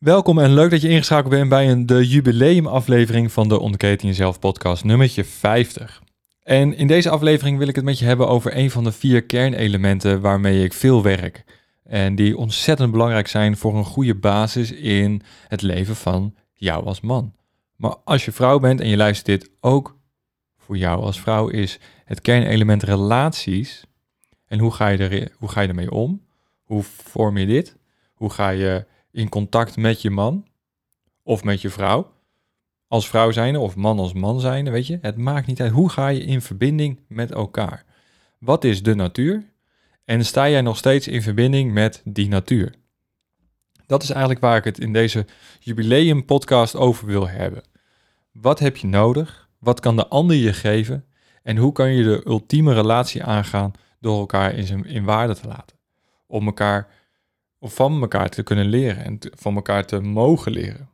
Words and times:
Welkom 0.00 0.38
en 0.38 0.54
leuk 0.54 0.70
dat 0.70 0.80
je 0.80 0.88
ingeschakeld 0.88 1.30
bent 1.30 1.48
bij 1.48 1.70
een, 1.70 1.86
de 1.86 2.08
jubileumaflevering 2.08 3.32
van 3.32 3.48
de 3.48 3.60
Onderketen 3.60 4.08
Jezelf 4.08 4.38
podcast, 4.38 4.84
nummertje 4.84 5.24
50. 5.24 6.02
En 6.42 6.76
in 6.76 6.86
deze 6.86 7.10
aflevering 7.10 7.58
wil 7.58 7.68
ik 7.68 7.74
het 7.74 7.84
met 7.84 7.98
je 7.98 8.04
hebben 8.04 8.28
over 8.28 8.56
een 8.56 8.70
van 8.70 8.84
de 8.84 8.92
vier 8.92 9.24
kernelementen 9.24 10.20
waarmee 10.20 10.64
ik 10.64 10.72
veel 10.72 11.02
werk. 11.02 11.44
En 11.84 12.14
die 12.14 12.36
ontzettend 12.36 12.90
belangrijk 12.90 13.28
zijn 13.28 13.56
voor 13.56 13.76
een 13.76 13.84
goede 13.84 14.14
basis 14.14 14.72
in 14.72 15.22
het 15.48 15.62
leven 15.62 15.96
van 15.96 16.34
jou 16.54 16.84
als 16.84 17.00
man. 17.00 17.34
Maar 17.76 17.94
als 18.04 18.24
je 18.24 18.32
vrouw 18.32 18.58
bent 18.58 18.80
en 18.80 18.88
je 18.88 18.96
luistert 18.96 19.40
dit 19.40 19.50
ook 19.60 19.98
voor 20.58 20.76
jou 20.76 21.02
als 21.02 21.20
vrouw, 21.20 21.48
is 21.48 21.78
het 22.04 22.20
kernelement 22.20 22.82
relaties. 22.82 23.84
En 24.46 24.58
hoe 24.58 24.72
ga 24.72 24.88
je, 24.88 24.98
er, 24.98 25.32
hoe 25.38 25.48
ga 25.48 25.60
je 25.60 25.68
ermee 25.68 25.90
om? 25.90 26.26
Hoe 26.62 26.82
vorm 26.82 27.38
je 27.38 27.46
dit? 27.46 27.76
Hoe 28.14 28.30
ga 28.30 28.48
je 28.48 28.88
in 29.12 29.28
contact 29.28 29.76
met 29.76 30.02
je 30.02 30.10
man 30.10 30.46
of 31.22 31.44
met 31.44 31.60
je 31.60 31.70
vrouw. 31.70 32.12
Als 32.88 33.08
vrouw 33.08 33.30
zijnde 33.30 33.58
of 33.58 33.76
man 33.76 33.98
als 33.98 34.12
man 34.12 34.40
zijnde, 34.40 34.70
weet 34.70 34.86
je. 34.86 34.98
Het 35.00 35.16
maakt 35.16 35.46
niet 35.46 35.60
uit. 35.60 35.72
Hoe 35.72 35.90
ga 35.90 36.08
je 36.08 36.20
in 36.20 36.42
verbinding 36.42 37.00
met 37.08 37.32
elkaar? 37.32 37.84
Wat 38.38 38.64
is 38.64 38.82
de 38.82 38.94
natuur? 38.94 39.44
En 40.04 40.24
sta 40.24 40.48
jij 40.48 40.60
nog 40.60 40.76
steeds 40.76 41.08
in 41.08 41.22
verbinding 41.22 41.72
met 41.72 42.02
die 42.04 42.28
natuur? 42.28 42.74
Dat 43.86 44.02
is 44.02 44.10
eigenlijk 44.10 44.40
waar 44.40 44.56
ik 44.56 44.64
het 44.64 44.78
in 44.78 44.92
deze 44.92 45.26
jubileum 45.60 46.24
podcast 46.24 46.76
over 46.76 47.06
wil 47.06 47.28
hebben. 47.28 47.62
Wat 48.32 48.58
heb 48.58 48.76
je 48.76 48.86
nodig? 48.86 49.48
Wat 49.58 49.80
kan 49.80 49.96
de 49.96 50.08
ander 50.08 50.36
je 50.36 50.52
geven? 50.52 51.04
En 51.42 51.56
hoe 51.56 51.72
kan 51.72 51.92
je 51.92 52.04
de 52.04 52.22
ultieme 52.26 52.74
relatie 52.74 53.24
aangaan 53.24 53.72
door 54.00 54.18
elkaar 54.18 54.54
in, 54.54 54.66
zijn, 54.66 54.84
in 54.84 55.04
waarde 55.04 55.34
te 55.34 55.46
laten? 55.48 55.76
Om 56.26 56.46
elkaar 56.46 56.88
of 57.60 57.74
van 57.74 58.00
elkaar 58.00 58.28
te 58.28 58.42
kunnen 58.42 58.66
leren 58.66 59.04
en 59.04 59.18
van 59.20 59.54
elkaar 59.54 59.86
te 59.86 60.00
mogen 60.00 60.52
leren. 60.52 60.88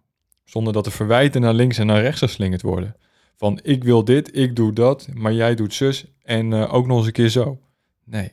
Zonder 0.44 0.72
dat 0.72 0.84
de 0.84 0.90
verwijten 0.90 1.40
naar 1.40 1.54
links 1.54 1.78
en 1.78 1.86
naar 1.86 2.00
rechts 2.00 2.18
geslingerd 2.20 2.62
worden. 2.62 2.96
Van 3.36 3.60
ik 3.62 3.84
wil 3.84 4.04
dit, 4.04 4.36
ik 4.36 4.56
doe 4.56 4.72
dat, 4.72 5.08
maar 5.14 5.32
jij 5.32 5.54
doet 5.54 5.74
zus 5.74 6.04
en 6.22 6.50
uh, 6.50 6.74
ook 6.74 6.86
nog 6.86 6.96
eens 6.96 7.06
een 7.06 7.12
keer 7.12 7.28
zo. 7.28 7.60
Nee. 8.04 8.32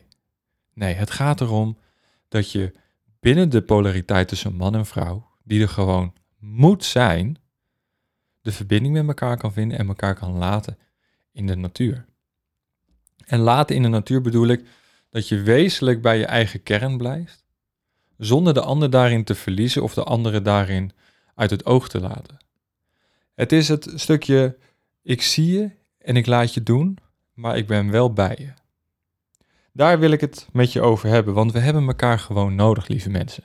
Nee, 0.72 0.94
het 0.94 1.10
gaat 1.10 1.40
erom 1.40 1.78
dat 2.28 2.50
je 2.52 2.72
binnen 3.20 3.48
de 3.48 3.62
polariteit 3.62 4.28
tussen 4.28 4.54
man 4.54 4.74
en 4.74 4.86
vrouw, 4.86 5.26
die 5.42 5.62
er 5.62 5.68
gewoon 5.68 6.12
moet 6.38 6.84
zijn, 6.84 7.38
de 8.40 8.52
verbinding 8.52 8.94
met 8.94 9.06
elkaar 9.06 9.36
kan 9.36 9.52
vinden 9.52 9.78
en 9.78 9.88
elkaar 9.88 10.14
kan 10.14 10.32
laten 10.32 10.78
in 11.32 11.46
de 11.46 11.56
natuur. 11.56 12.06
En 13.24 13.38
laten 13.38 13.76
in 13.76 13.82
de 13.82 13.88
natuur 13.88 14.20
bedoel 14.20 14.46
ik 14.46 14.66
dat 15.10 15.28
je 15.28 15.42
wezenlijk 15.42 16.02
bij 16.02 16.18
je 16.18 16.26
eigen 16.26 16.62
kern 16.62 16.96
blijft 16.96 17.43
zonder 18.18 18.54
de 18.54 18.60
ander 18.60 18.90
daarin 18.90 19.24
te 19.24 19.34
verliezen 19.34 19.82
of 19.82 19.94
de 19.94 20.04
andere 20.04 20.42
daarin 20.42 20.92
uit 21.34 21.50
het 21.50 21.64
oog 21.66 21.88
te 21.88 22.00
laten. 22.00 22.36
Het 23.34 23.52
is 23.52 23.68
het 23.68 23.92
stukje, 23.94 24.56
ik 25.02 25.22
zie 25.22 25.52
je 25.52 25.70
en 25.98 26.16
ik 26.16 26.26
laat 26.26 26.54
je 26.54 26.62
doen, 26.62 26.98
maar 27.32 27.56
ik 27.56 27.66
ben 27.66 27.90
wel 27.90 28.12
bij 28.12 28.36
je. 28.38 28.52
Daar 29.72 29.98
wil 29.98 30.10
ik 30.10 30.20
het 30.20 30.48
met 30.52 30.72
je 30.72 30.80
over 30.80 31.08
hebben, 31.08 31.34
want 31.34 31.52
we 31.52 31.58
hebben 31.58 31.86
elkaar 31.86 32.18
gewoon 32.18 32.54
nodig, 32.54 32.88
lieve 32.88 33.10
mensen. 33.10 33.44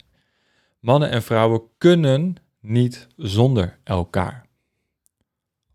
Mannen 0.79 1.09
en 1.09 1.23
vrouwen 1.23 1.61
kunnen 1.77 2.35
niet 2.59 3.07
zonder 3.15 3.79
elkaar. 3.83 4.45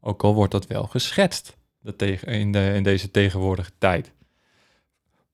Ook 0.00 0.22
al 0.22 0.34
wordt 0.34 0.52
dat 0.52 0.66
wel 0.66 0.86
geschetst 0.86 1.56
in, 2.24 2.52
de, 2.52 2.72
in 2.74 2.82
deze 2.82 3.10
tegenwoordige 3.10 3.70
tijd. 3.78 4.12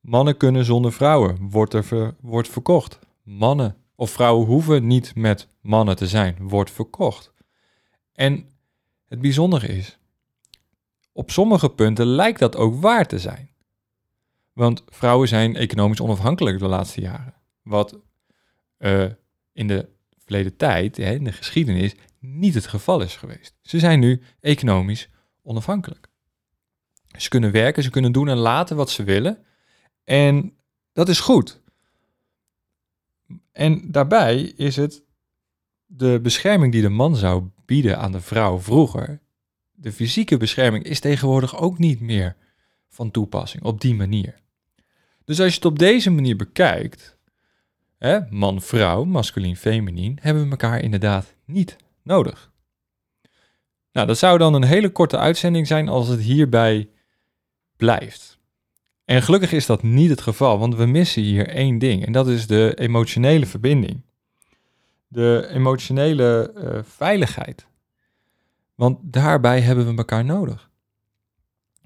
Mannen 0.00 0.36
kunnen 0.36 0.64
zonder 0.64 0.92
vrouwen, 0.92 1.50
wordt 1.50 1.74
er 1.74 2.14
wordt 2.20 2.48
verkocht 2.48 2.98
mannen 3.30 3.76
of 3.94 4.10
vrouwen 4.10 4.46
hoeven 4.46 4.86
niet 4.86 5.14
met 5.14 5.48
mannen 5.60 5.96
te 5.96 6.06
zijn, 6.06 6.36
wordt 6.40 6.70
verkocht. 6.70 7.32
En 8.12 8.48
het 9.08 9.20
bijzondere 9.20 9.66
is, 9.66 9.98
op 11.12 11.30
sommige 11.30 11.70
punten 11.70 12.06
lijkt 12.06 12.38
dat 12.38 12.56
ook 12.56 12.80
waar 12.80 13.06
te 13.06 13.18
zijn. 13.18 13.50
Want 14.52 14.84
vrouwen 14.86 15.28
zijn 15.28 15.56
economisch 15.56 16.00
onafhankelijk 16.00 16.58
de 16.58 16.66
laatste 16.66 17.00
jaren. 17.00 17.34
Wat 17.62 17.98
uh, 18.78 19.04
in 19.52 19.66
de 19.66 19.88
verleden 20.18 20.56
tijd, 20.56 20.98
in 20.98 21.24
de 21.24 21.32
geschiedenis, 21.32 21.94
niet 22.18 22.54
het 22.54 22.66
geval 22.66 23.00
is 23.00 23.16
geweest. 23.16 23.54
Ze 23.62 23.78
zijn 23.78 24.00
nu 24.00 24.22
economisch 24.40 25.08
onafhankelijk. 25.42 26.08
Ze 27.18 27.28
kunnen 27.28 27.52
werken, 27.52 27.82
ze 27.82 27.90
kunnen 27.90 28.12
doen 28.12 28.28
en 28.28 28.36
laten 28.36 28.76
wat 28.76 28.90
ze 28.90 29.04
willen. 29.04 29.44
En 30.04 30.56
dat 30.92 31.08
is 31.08 31.20
goed. 31.20 31.59
En 33.52 33.90
daarbij 33.90 34.40
is 34.42 34.76
het 34.76 35.02
de 35.86 36.18
bescherming 36.22 36.72
die 36.72 36.82
de 36.82 36.88
man 36.88 37.16
zou 37.16 37.44
bieden 37.64 37.98
aan 37.98 38.12
de 38.12 38.20
vrouw 38.20 38.58
vroeger. 38.58 39.20
De 39.72 39.92
fysieke 39.92 40.36
bescherming 40.36 40.84
is 40.84 41.00
tegenwoordig 41.00 41.58
ook 41.58 41.78
niet 41.78 42.00
meer 42.00 42.36
van 42.88 43.10
toepassing 43.10 43.62
op 43.62 43.80
die 43.80 43.94
manier. 43.94 44.34
Dus 45.24 45.40
als 45.40 45.48
je 45.48 45.54
het 45.54 45.64
op 45.64 45.78
deze 45.78 46.10
manier 46.10 46.36
bekijkt, 46.36 47.18
man-vrouw, 48.28 49.04
masculien-feminien, 49.04 50.18
hebben 50.20 50.44
we 50.44 50.50
elkaar 50.50 50.80
inderdaad 50.80 51.34
niet 51.44 51.76
nodig. 52.02 52.52
Nou, 53.92 54.06
dat 54.06 54.18
zou 54.18 54.38
dan 54.38 54.54
een 54.54 54.64
hele 54.64 54.90
korte 54.90 55.18
uitzending 55.18 55.66
zijn 55.66 55.88
als 55.88 56.08
het 56.08 56.20
hierbij 56.20 56.90
blijft. 57.76 58.39
En 59.10 59.22
gelukkig 59.22 59.52
is 59.52 59.66
dat 59.66 59.82
niet 59.82 60.10
het 60.10 60.20
geval, 60.20 60.58
want 60.58 60.74
we 60.74 60.86
missen 60.86 61.22
hier 61.22 61.48
één 61.48 61.78
ding 61.78 62.06
en 62.06 62.12
dat 62.12 62.28
is 62.28 62.46
de 62.46 62.74
emotionele 62.74 63.46
verbinding. 63.46 64.02
De 65.08 65.48
emotionele 65.52 66.52
uh, 66.56 66.78
veiligheid. 66.82 67.66
Want 68.74 68.98
daarbij 69.02 69.60
hebben 69.60 69.86
we 69.86 69.96
elkaar 69.96 70.24
nodig. 70.24 70.70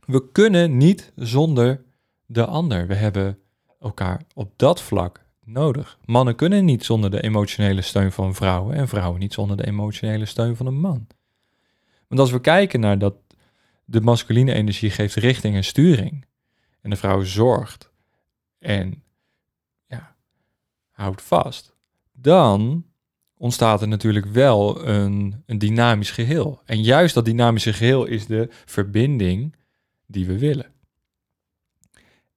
We 0.07 0.31
kunnen 0.33 0.77
niet 0.77 1.13
zonder 1.16 1.84
de 2.27 2.45
ander. 2.45 2.87
We 2.87 2.95
hebben 2.95 3.39
elkaar 3.81 4.22
op 4.34 4.53
dat 4.57 4.83
vlak 4.83 5.25
nodig. 5.45 5.98
Mannen 6.04 6.34
kunnen 6.34 6.65
niet 6.65 6.84
zonder 6.84 7.10
de 7.10 7.22
emotionele 7.22 7.83
steun 7.83 8.13
van 8.13 8.34
vrouwen 8.34 8.77
en 8.77 8.89
vrouwen 8.89 9.21
niet 9.21 9.33
zonder 9.33 9.57
de 9.57 9.66
emotionele 9.66 10.27
steun 10.27 10.57
van 10.57 10.66
een 10.66 10.81
man. 10.81 11.07
Want 12.09 12.21
als 12.21 12.31
we 12.31 12.41
kijken 12.41 12.81
naar 12.81 12.98
dat 12.98 13.15
de 13.84 14.01
masculine 14.01 14.53
energie 14.53 14.91
geeft 14.91 15.15
richting 15.15 15.54
en 15.54 15.65
sturing, 15.65 16.25
en 16.84 16.91
de 16.91 16.97
vrouw 16.97 17.22
zorgt 17.22 17.91
en 18.59 19.03
ja, 19.86 20.16
houdt 20.91 21.22
vast, 21.22 21.75
dan 22.13 22.84
ontstaat 23.36 23.83
er 23.83 23.89
natuurlijk 23.89 24.27
wel 24.27 24.86
een, 24.86 25.42
een 25.47 25.59
dynamisch 25.59 26.10
geheel. 26.10 26.60
En 26.65 26.83
juist 26.83 27.15
dat 27.15 27.25
dynamische 27.25 27.72
geheel 27.72 28.04
is 28.04 28.27
de 28.27 28.48
verbinding 28.65 29.57
die 30.07 30.27
we 30.27 30.39
willen. 30.39 30.72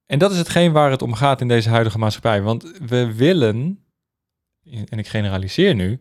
En 0.06 0.20
dat 0.20 0.32
is 0.32 0.38
hetgeen 0.38 0.72
waar 0.72 0.92
het 0.92 1.02
om 1.02 1.14
gaat 1.14 1.42
in 1.42 1.48
deze 1.48 1.70
huidige 1.70 1.98
maatschappij. 1.98 2.42
Want 2.42 2.64
we 2.88 3.14
willen, 3.16 3.84
en 4.64 5.00
ik 5.00 5.08
generaliseer 5.08 5.76
nu, 5.76 6.00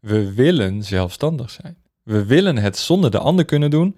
we 0.00 0.32
willen 0.34 0.82
zelfstandig 0.82 1.50
zijn. 1.50 1.76
We 2.02 2.24
willen 2.24 2.56
het 2.56 2.78
zonder 2.78 3.10
de 3.10 3.18
ander 3.18 3.44
kunnen 3.44 3.70
doen 3.70 3.96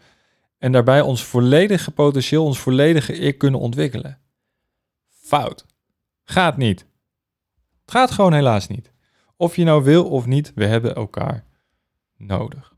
en 0.64 0.72
daarbij 0.72 1.00
ons 1.00 1.24
volledige 1.24 1.90
potentieel, 1.90 2.44
ons 2.44 2.58
volledige 2.58 3.12
ik 3.12 3.38
kunnen 3.38 3.60
ontwikkelen. 3.60 4.18
Fout. 5.08 5.66
Gaat 6.24 6.56
niet. 6.56 6.86
Het 7.80 7.90
gaat 7.90 8.10
gewoon 8.10 8.32
helaas 8.32 8.68
niet. 8.68 8.92
Of 9.36 9.56
je 9.56 9.64
nou 9.64 9.84
wil 9.84 10.08
of 10.10 10.26
niet, 10.26 10.52
we 10.54 10.64
hebben 10.64 10.94
elkaar 10.94 11.44
nodig. 12.16 12.74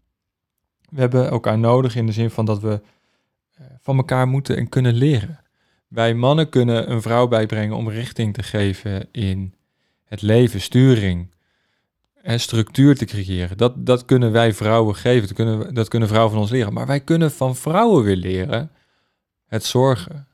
We 0.90 1.00
hebben 1.00 1.30
elkaar 1.30 1.58
nodig 1.58 1.96
in 1.96 2.06
de 2.06 2.12
zin 2.12 2.30
van 2.30 2.44
dat 2.44 2.60
we 2.60 2.80
van 3.80 3.96
elkaar 3.96 4.28
moeten 4.28 4.56
en 4.56 4.68
kunnen 4.68 4.94
leren. 4.94 5.40
Wij 5.88 6.14
mannen 6.14 6.48
kunnen 6.48 6.90
een 6.90 7.02
vrouw 7.02 7.28
bijbrengen 7.28 7.76
om 7.76 7.88
richting 7.88 8.34
te 8.34 8.42
geven 8.42 9.08
in 9.12 9.54
het 10.04 10.22
leven, 10.22 10.60
sturing, 10.60 11.34
en 12.26 12.40
structuur 12.40 12.96
te 12.96 13.04
creëren. 13.04 13.56
Dat, 13.56 13.86
dat 13.86 14.04
kunnen 14.04 14.32
wij 14.32 14.52
vrouwen 14.52 14.94
geven, 14.94 15.26
dat 15.26 15.36
kunnen, 15.36 15.74
dat 15.74 15.88
kunnen 15.88 16.08
vrouwen 16.08 16.32
van 16.32 16.40
ons 16.40 16.50
leren. 16.50 16.72
Maar 16.72 16.86
wij 16.86 17.00
kunnen 17.00 17.30
van 17.30 17.56
vrouwen 17.56 18.04
weer 18.04 18.16
leren 18.16 18.70
het 19.46 19.64
zorgen, 19.64 20.28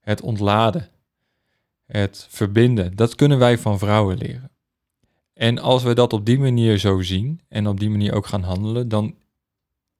het 0.00 0.20
ontladen, 0.20 0.88
het 1.86 2.26
verbinden. 2.30 2.96
Dat 2.96 3.14
kunnen 3.14 3.38
wij 3.38 3.58
van 3.58 3.78
vrouwen 3.78 4.18
leren. 4.18 4.50
En 5.32 5.58
als 5.58 5.82
we 5.82 5.94
dat 5.94 6.12
op 6.12 6.26
die 6.26 6.38
manier 6.38 6.78
zo 6.78 7.00
zien 7.00 7.40
en 7.48 7.66
op 7.66 7.80
die 7.80 7.90
manier 7.90 8.14
ook 8.14 8.26
gaan 8.26 8.42
handelen, 8.42 8.88
dan, 8.88 9.14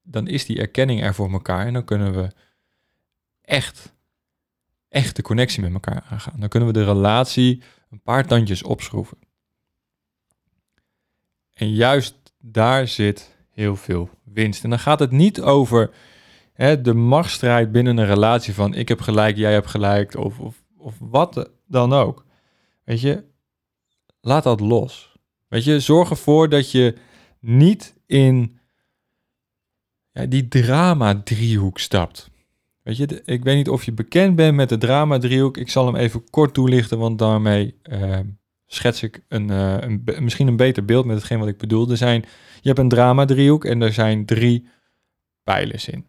dan 0.01 0.27
is 0.27 0.45
die 0.45 0.59
erkenning 0.59 1.03
er 1.03 1.13
voor 1.13 1.31
elkaar 1.31 1.65
en 1.65 1.73
dan 1.73 1.85
kunnen 1.85 2.13
we 2.13 2.31
echt, 3.41 3.93
echt 4.89 5.15
de 5.15 5.21
connectie 5.21 5.61
met 5.61 5.73
elkaar 5.73 6.05
aangaan. 6.09 6.39
Dan 6.39 6.49
kunnen 6.49 6.69
we 6.69 6.79
de 6.79 6.85
relatie 6.85 7.61
een 7.89 8.01
paar 8.01 8.27
tandjes 8.27 8.63
opschroeven. 8.63 9.17
En 11.59 11.73
juist 11.73 12.15
daar 12.41 12.87
zit 12.87 13.35
heel 13.49 13.75
veel 13.75 14.09
winst. 14.23 14.63
En 14.63 14.69
dan 14.69 14.79
gaat 14.79 14.99
het 14.99 15.11
niet 15.11 15.41
over 15.41 15.91
hè, 16.53 16.81
de 16.81 16.93
machtsstrijd 16.93 17.71
binnen 17.71 17.97
een 17.97 18.05
relatie 18.05 18.53
van 18.53 18.73
ik 18.73 18.87
heb 18.87 19.01
gelijk, 19.01 19.37
jij 19.37 19.53
hebt 19.53 19.67
gelijk, 19.67 20.15
of, 20.15 20.39
of, 20.39 20.63
of 20.77 20.95
wat 20.99 21.49
dan 21.67 21.93
ook. 21.93 22.25
Weet 22.83 23.01
je, 23.01 23.23
laat 24.21 24.43
dat 24.43 24.59
los. 24.59 25.15
Weet 25.47 25.63
je, 25.63 25.79
zorg 25.79 26.09
ervoor 26.09 26.49
dat 26.49 26.71
je 26.71 26.95
niet 27.39 27.95
in 28.05 28.59
ja, 30.11 30.25
die 30.25 30.47
drama-driehoek 30.47 31.79
stapt. 31.79 32.29
Weet 32.83 32.97
je, 32.97 33.21
ik 33.25 33.43
weet 33.43 33.55
niet 33.55 33.69
of 33.69 33.83
je 33.83 33.91
bekend 33.91 34.35
bent 34.35 34.55
met 34.55 34.69
de 34.69 34.77
drama-driehoek. 34.77 35.57
Ik 35.57 35.69
zal 35.69 35.85
hem 35.85 35.95
even 35.95 36.29
kort 36.29 36.53
toelichten, 36.53 36.97
want 36.97 37.19
daarmee 37.19 37.75
uh, 37.83 38.19
schets 38.71 39.03
ik 39.03 39.23
een, 39.27 39.51
uh, 39.51 39.77
een, 39.79 40.03
misschien 40.19 40.47
een 40.47 40.55
beter 40.55 40.85
beeld 40.85 41.05
met 41.05 41.15
hetgeen 41.15 41.39
wat 41.39 41.47
ik 41.47 41.57
bedoel. 41.57 41.89
Er 41.89 41.97
zijn, 41.97 42.25
je 42.61 42.67
hebt 42.67 42.79
een 42.79 42.89
drama-driehoek 42.89 43.65
en 43.65 43.81
er 43.81 43.93
zijn 43.93 44.25
drie 44.25 44.67
pijlers 45.43 45.87
in. 45.87 46.05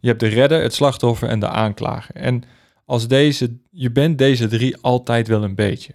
Je 0.00 0.08
hebt 0.08 0.20
de 0.20 0.26
redder, 0.26 0.62
het 0.62 0.74
slachtoffer 0.74 1.28
en 1.28 1.40
de 1.40 1.48
aanklager. 1.48 2.14
En 2.14 2.42
als 2.84 3.08
deze, 3.08 3.58
je 3.70 3.90
bent 3.90 4.18
deze 4.18 4.48
drie 4.48 4.76
altijd 4.76 5.28
wel 5.28 5.44
een 5.44 5.54
beetje. 5.54 5.94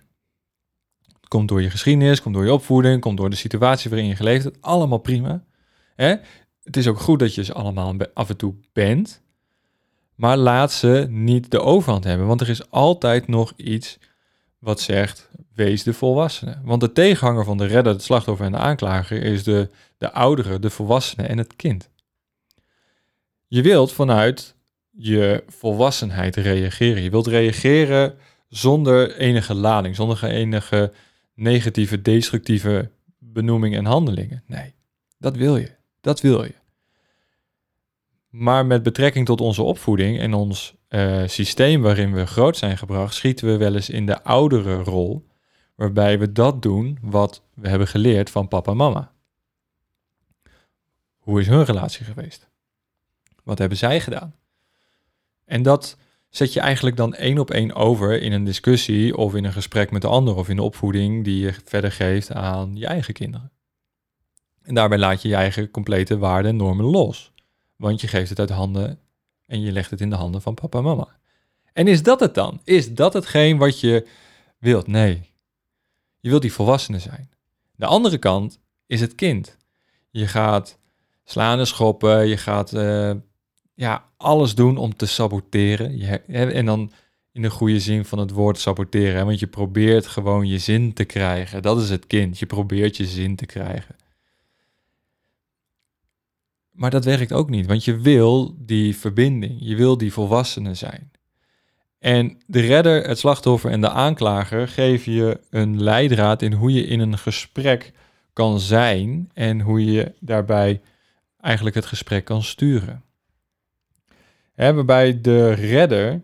Het 1.01 1.27
komt 1.27 1.47
door 1.47 1.61
je 1.61 1.69
geschiedenis, 1.69 2.21
komt 2.21 2.35
door 2.35 2.45
je 2.45 2.53
opvoeding, 2.53 3.01
komt 3.01 3.17
door 3.17 3.29
de 3.29 3.35
situatie 3.35 3.89
waarin 3.89 4.07
je 4.07 4.15
geleefd 4.15 4.43
hebt. 4.43 4.61
Allemaal 4.61 4.97
prima. 4.97 5.43
Hè? 5.95 6.15
Het 6.63 6.77
is 6.77 6.87
ook 6.87 6.99
goed 6.99 7.19
dat 7.19 7.35
je 7.35 7.43
ze 7.43 7.53
allemaal 7.53 7.95
af 8.13 8.29
en 8.29 8.37
toe 8.37 8.55
bent. 8.73 9.21
Maar 10.15 10.37
laat 10.37 10.71
ze 10.71 11.05
niet 11.09 11.51
de 11.51 11.61
overhand 11.61 12.03
hebben. 12.03 12.27
Want 12.27 12.41
er 12.41 12.49
is 12.49 12.69
altijd 12.69 13.27
nog 13.27 13.53
iets 13.55 13.99
wat 14.63 14.81
zegt, 14.81 15.29
wees 15.53 15.83
de 15.83 15.93
volwassene. 15.93 16.57
Want 16.63 16.81
de 16.81 16.91
tegenhanger 16.91 17.45
van 17.45 17.57
de 17.57 17.65
redder, 17.65 17.93
het 17.93 18.03
slachtoffer 18.03 18.45
en 18.45 18.51
de 18.51 18.57
aanklager 18.57 19.23
is 19.23 19.43
de, 19.43 19.69
de 19.97 20.11
oudere, 20.11 20.59
de 20.59 20.69
volwassene 20.69 21.27
en 21.27 21.37
het 21.37 21.55
kind. 21.55 21.89
Je 23.47 23.61
wilt 23.61 23.91
vanuit 23.91 24.55
je 24.91 25.43
volwassenheid 25.47 26.35
reageren. 26.35 27.03
Je 27.03 27.09
wilt 27.09 27.27
reageren 27.27 28.15
zonder 28.47 29.17
enige 29.17 29.53
lading, 29.53 29.95
zonder 29.95 30.23
enige 30.23 30.91
negatieve, 31.33 32.01
destructieve 32.01 32.89
benoeming 33.17 33.75
en 33.75 33.85
handelingen. 33.85 34.43
Nee, 34.47 34.73
dat 35.17 35.35
wil 35.35 35.57
je. 35.57 35.71
Dat 36.01 36.21
wil 36.21 36.43
je. 36.43 36.53
Maar 38.33 38.65
met 38.65 38.83
betrekking 38.83 39.25
tot 39.25 39.41
onze 39.41 39.61
opvoeding 39.61 40.19
en 40.19 40.33
ons 40.33 40.75
uh, 40.89 41.27
systeem 41.27 41.81
waarin 41.81 42.13
we 42.13 42.25
groot 42.25 42.57
zijn 42.57 42.77
gebracht, 42.77 43.13
schieten 43.13 43.47
we 43.47 43.57
wel 43.57 43.75
eens 43.75 43.89
in 43.89 44.05
de 44.05 44.23
oudere 44.23 44.75
rol, 44.75 45.27
waarbij 45.75 46.19
we 46.19 46.31
dat 46.31 46.61
doen 46.61 46.97
wat 47.01 47.41
we 47.53 47.69
hebben 47.69 47.87
geleerd 47.87 48.29
van 48.29 48.47
papa 48.47 48.71
en 48.71 48.77
mama. 48.77 49.11
Hoe 51.17 51.39
is 51.39 51.47
hun 51.47 51.63
relatie 51.63 52.05
geweest? 52.05 52.49
Wat 53.43 53.57
hebben 53.57 53.77
zij 53.77 54.01
gedaan? 54.01 54.35
En 55.45 55.61
dat 55.61 55.97
zet 56.29 56.53
je 56.53 56.59
eigenlijk 56.59 56.95
dan 56.95 57.13
één 57.13 57.39
op 57.39 57.51
één 57.51 57.73
over 57.73 58.21
in 58.21 58.31
een 58.31 58.43
discussie 58.43 59.17
of 59.17 59.35
in 59.35 59.43
een 59.43 59.53
gesprek 59.53 59.91
met 59.91 60.01
de 60.01 60.07
ander 60.07 60.35
of 60.35 60.49
in 60.49 60.55
de 60.55 60.63
opvoeding 60.63 61.23
die 61.23 61.39
je 61.39 61.53
verder 61.65 61.91
geeft 61.91 62.31
aan 62.31 62.75
je 62.75 62.85
eigen 62.85 63.13
kinderen. 63.13 63.51
En 64.61 64.75
daarbij 64.75 64.97
laat 64.97 65.21
je 65.21 65.27
je 65.27 65.35
eigen 65.35 65.71
complete 65.71 66.17
waarden 66.17 66.51
en 66.51 66.57
normen 66.57 66.85
los. 66.85 67.32
Want 67.83 68.01
je 68.01 68.07
geeft 68.07 68.29
het 68.29 68.39
uit 68.39 68.49
handen 68.49 68.99
en 69.45 69.61
je 69.61 69.71
legt 69.71 69.89
het 69.89 70.01
in 70.01 70.09
de 70.09 70.15
handen 70.15 70.41
van 70.41 70.53
papa 70.53 70.77
en 70.77 70.83
mama. 70.83 71.07
En 71.73 71.87
is 71.87 72.03
dat 72.03 72.19
het 72.19 72.35
dan? 72.35 72.61
Is 72.63 72.93
dat 72.93 73.13
hetgeen 73.13 73.57
wat 73.57 73.79
je 73.79 74.07
wilt? 74.59 74.87
Nee. 74.87 75.29
Je 76.19 76.29
wilt 76.29 76.41
die 76.41 76.53
volwassene 76.53 76.99
zijn. 76.99 77.29
De 77.75 77.85
andere 77.85 78.17
kant 78.17 78.59
is 78.85 79.01
het 79.01 79.15
kind. 79.15 79.57
Je 80.09 80.27
gaat 80.27 80.79
slaan 81.23 81.59
en 81.59 81.67
schoppen, 81.67 82.27
je 82.27 82.37
gaat 82.37 82.73
uh, 82.73 83.11
ja, 83.73 84.09
alles 84.17 84.55
doen 84.55 84.77
om 84.77 84.95
te 84.95 85.05
saboteren. 85.05 85.97
Je, 85.97 86.19
en 86.27 86.65
dan 86.65 86.91
in 87.31 87.41
de 87.41 87.49
goede 87.49 87.79
zin 87.79 88.05
van 88.05 88.19
het 88.19 88.31
woord 88.31 88.59
saboteren. 88.59 89.25
Want 89.25 89.39
je 89.39 89.47
probeert 89.47 90.07
gewoon 90.07 90.47
je 90.47 90.57
zin 90.57 90.93
te 90.93 91.03
krijgen. 91.03 91.61
Dat 91.61 91.81
is 91.81 91.89
het 91.89 92.07
kind. 92.07 92.39
Je 92.39 92.45
probeert 92.45 92.97
je 92.97 93.05
zin 93.05 93.35
te 93.35 93.45
krijgen. 93.45 93.95
Maar 96.73 96.89
dat 96.89 97.05
werkt 97.05 97.33
ook 97.33 97.49
niet, 97.49 97.65
want 97.65 97.85
je 97.85 97.99
wil 97.99 98.55
die 98.57 98.97
verbinding, 98.97 99.55
je 99.59 99.75
wil 99.75 99.97
die 99.97 100.13
volwassene 100.13 100.73
zijn. 100.73 101.11
En 101.99 102.41
de 102.47 102.59
redder, 102.59 103.07
het 103.07 103.19
slachtoffer 103.19 103.71
en 103.71 103.81
de 103.81 103.89
aanklager 103.89 104.67
geven 104.67 105.11
je 105.11 105.39
een 105.49 105.83
leidraad 105.83 106.41
in 106.41 106.53
hoe 106.53 106.73
je 106.73 106.85
in 106.85 106.99
een 106.99 107.17
gesprek 107.17 107.91
kan 108.33 108.59
zijn 108.59 109.29
en 109.33 109.61
hoe 109.61 109.85
je 109.85 110.13
daarbij 110.19 110.81
eigenlijk 111.39 111.75
het 111.75 111.85
gesprek 111.85 112.25
kan 112.25 112.43
sturen. 112.43 113.03
Hè, 114.53 114.73
waarbij 114.73 115.21
de 115.21 115.51
redder, 115.51 116.21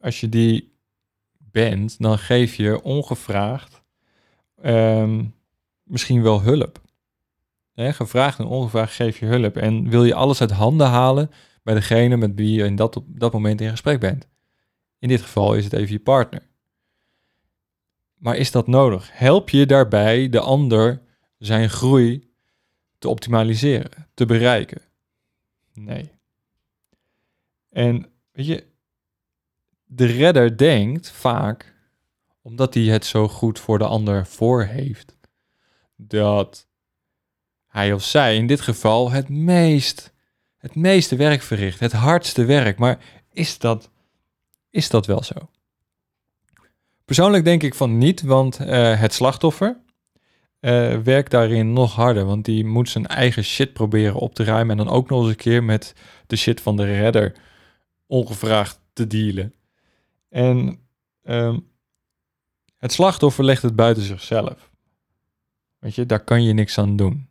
als 0.00 0.20
je 0.20 0.28
die 0.28 0.72
bent, 1.38 1.96
dan 1.98 2.18
geef 2.18 2.54
je 2.54 2.82
ongevraagd 2.82 3.82
ehm, 4.62 5.24
misschien 5.82 6.22
wel 6.22 6.42
hulp. 6.42 6.81
Gevraagd 7.74 8.38
en 8.38 8.44
ongevraagd 8.44 8.94
geef 8.94 9.18
je 9.18 9.26
hulp. 9.26 9.56
En 9.56 9.88
wil 9.88 10.04
je 10.04 10.14
alles 10.14 10.40
uit 10.40 10.50
handen 10.50 10.86
halen 10.86 11.30
bij 11.62 11.74
degene 11.74 12.16
met 12.16 12.34
wie 12.34 12.52
je 12.52 12.64
in 12.64 12.76
dat, 12.76 13.02
dat 13.06 13.32
moment 13.32 13.60
in 13.60 13.70
gesprek 13.70 14.00
bent. 14.00 14.28
In 14.98 15.08
dit 15.08 15.20
geval 15.20 15.54
is 15.54 15.64
het 15.64 15.72
even 15.72 15.92
je 15.92 16.00
partner. 16.00 16.50
Maar 18.14 18.36
is 18.36 18.50
dat 18.50 18.66
nodig? 18.66 19.10
Help 19.12 19.50
je 19.50 19.66
daarbij 19.66 20.28
de 20.28 20.40
ander 20.40 21.02
zijn 21.38 21.70
groei 21.70 22.30
te 22.98 23.08
optimaliseren, 23.08 24.08
te 24.14 24.26
bereiken? 24.26 24.82
Nee. 25.72 26.12
En 27.68 28.06
weet 28.32 28.46
je, 28.46 28.66
de 29.84 30.06
redder 30.06 30.56
denkt 30.56 31.10
vaak, 31.10 31.74
omdat 32.42 32.74
hij 32.74 32.82
het 32.82 33.04
zo 33.04 33.28
goed 33.28 33.58
voor 33.58 33.78
de 33.78 33.86
ander 33.86 34.26
voor 34.26 34.64
heeft, 34.64 35.16
dat 35.96 36.68
hij 37.72 37.92
of 37.92 38.04
zij 38.04 38.36
in 38.36 38.46
dit 38.46 38.60
geval 38.60 39.10
het 39.10 39.28
meest, 39.28 40.12
het 40.58 40.74
meeste 40.74 41.16
werk 41.16 41.42
verricht, 41.42 41.80
het 41.80 41.92
hardste 41.92 42.44
werk. 42.44 42.78
Maar 42.78 42.98
is 43.32 43.58
dat, 43.58 43.90
is 44.70 44.90
dat 44.90 45.06
wel 45.06 45.22
zo? 45.22 45.34
Persoonlijk 47.04 47.44
denk 47.44 47.62
ik 47.62 47.74
van 47.74 47.98
niet, 47.98 48.22
want 48.22 48.60
uh, 48.60 49.00
het 49.00 49.14
slachtoffer 49.14 49.76
uh, 50.60 50.98
werkt 50.98 51.30
daarin 51.30 51.72
nog 51.72 51.94
harder. 51.94 52.24
Want 52.24 52.44
die 52.44 52.64
moet 52.64 52.88
zijn 52.88 53.06
eigen 53.06 53.44
shit 53.44 53.72
proberen 53.72 54.14
op 54.14 54.34
te 54.34 54.44
ruimen. 54.44 54.78
En 54.78 54.84
dan 54.84 54.94
ook 54.94 55.08
nog 55.08 55.20
eens 55.20 55.30
een 55.30 55.36
keer 55.36 55.64
met 55.64 55.94
de 56.26 56.36
shit 56.36 56.60
van 56.60 56.76
de 56.76 56.84
redder 56.84 57.32
ongevraagd 58.06 58.80
te 58.92 59.06
dealen. 59.06 59.54
En 60.28 60.78
um, 61.22 61.68
het 62.76 62.92
slachtoffer 62.92 63.44
legt 63.44 63.62
het 63.62 63.76
buiten 63.76 64.02
zichzelf. 64.02 64.70
Weet 65.78 65.94
je, 65.94 66.06
daar 66.06 66.24
kan 66.24 66.42
je 66.42 66.52
niks 66.52 66.78
aan 66.78 66.96
doen. 66.96 67.30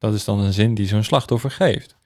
Dat 0.00 0.14
is 0.14 0.24
dan 0.24 0.40
een 0.40 0.52
zin 0.52 0.74
die 0.74 0.86
zo'n 0.86 1.02
slachtoffer 1.02 1.50
geeft. 1.50 1.96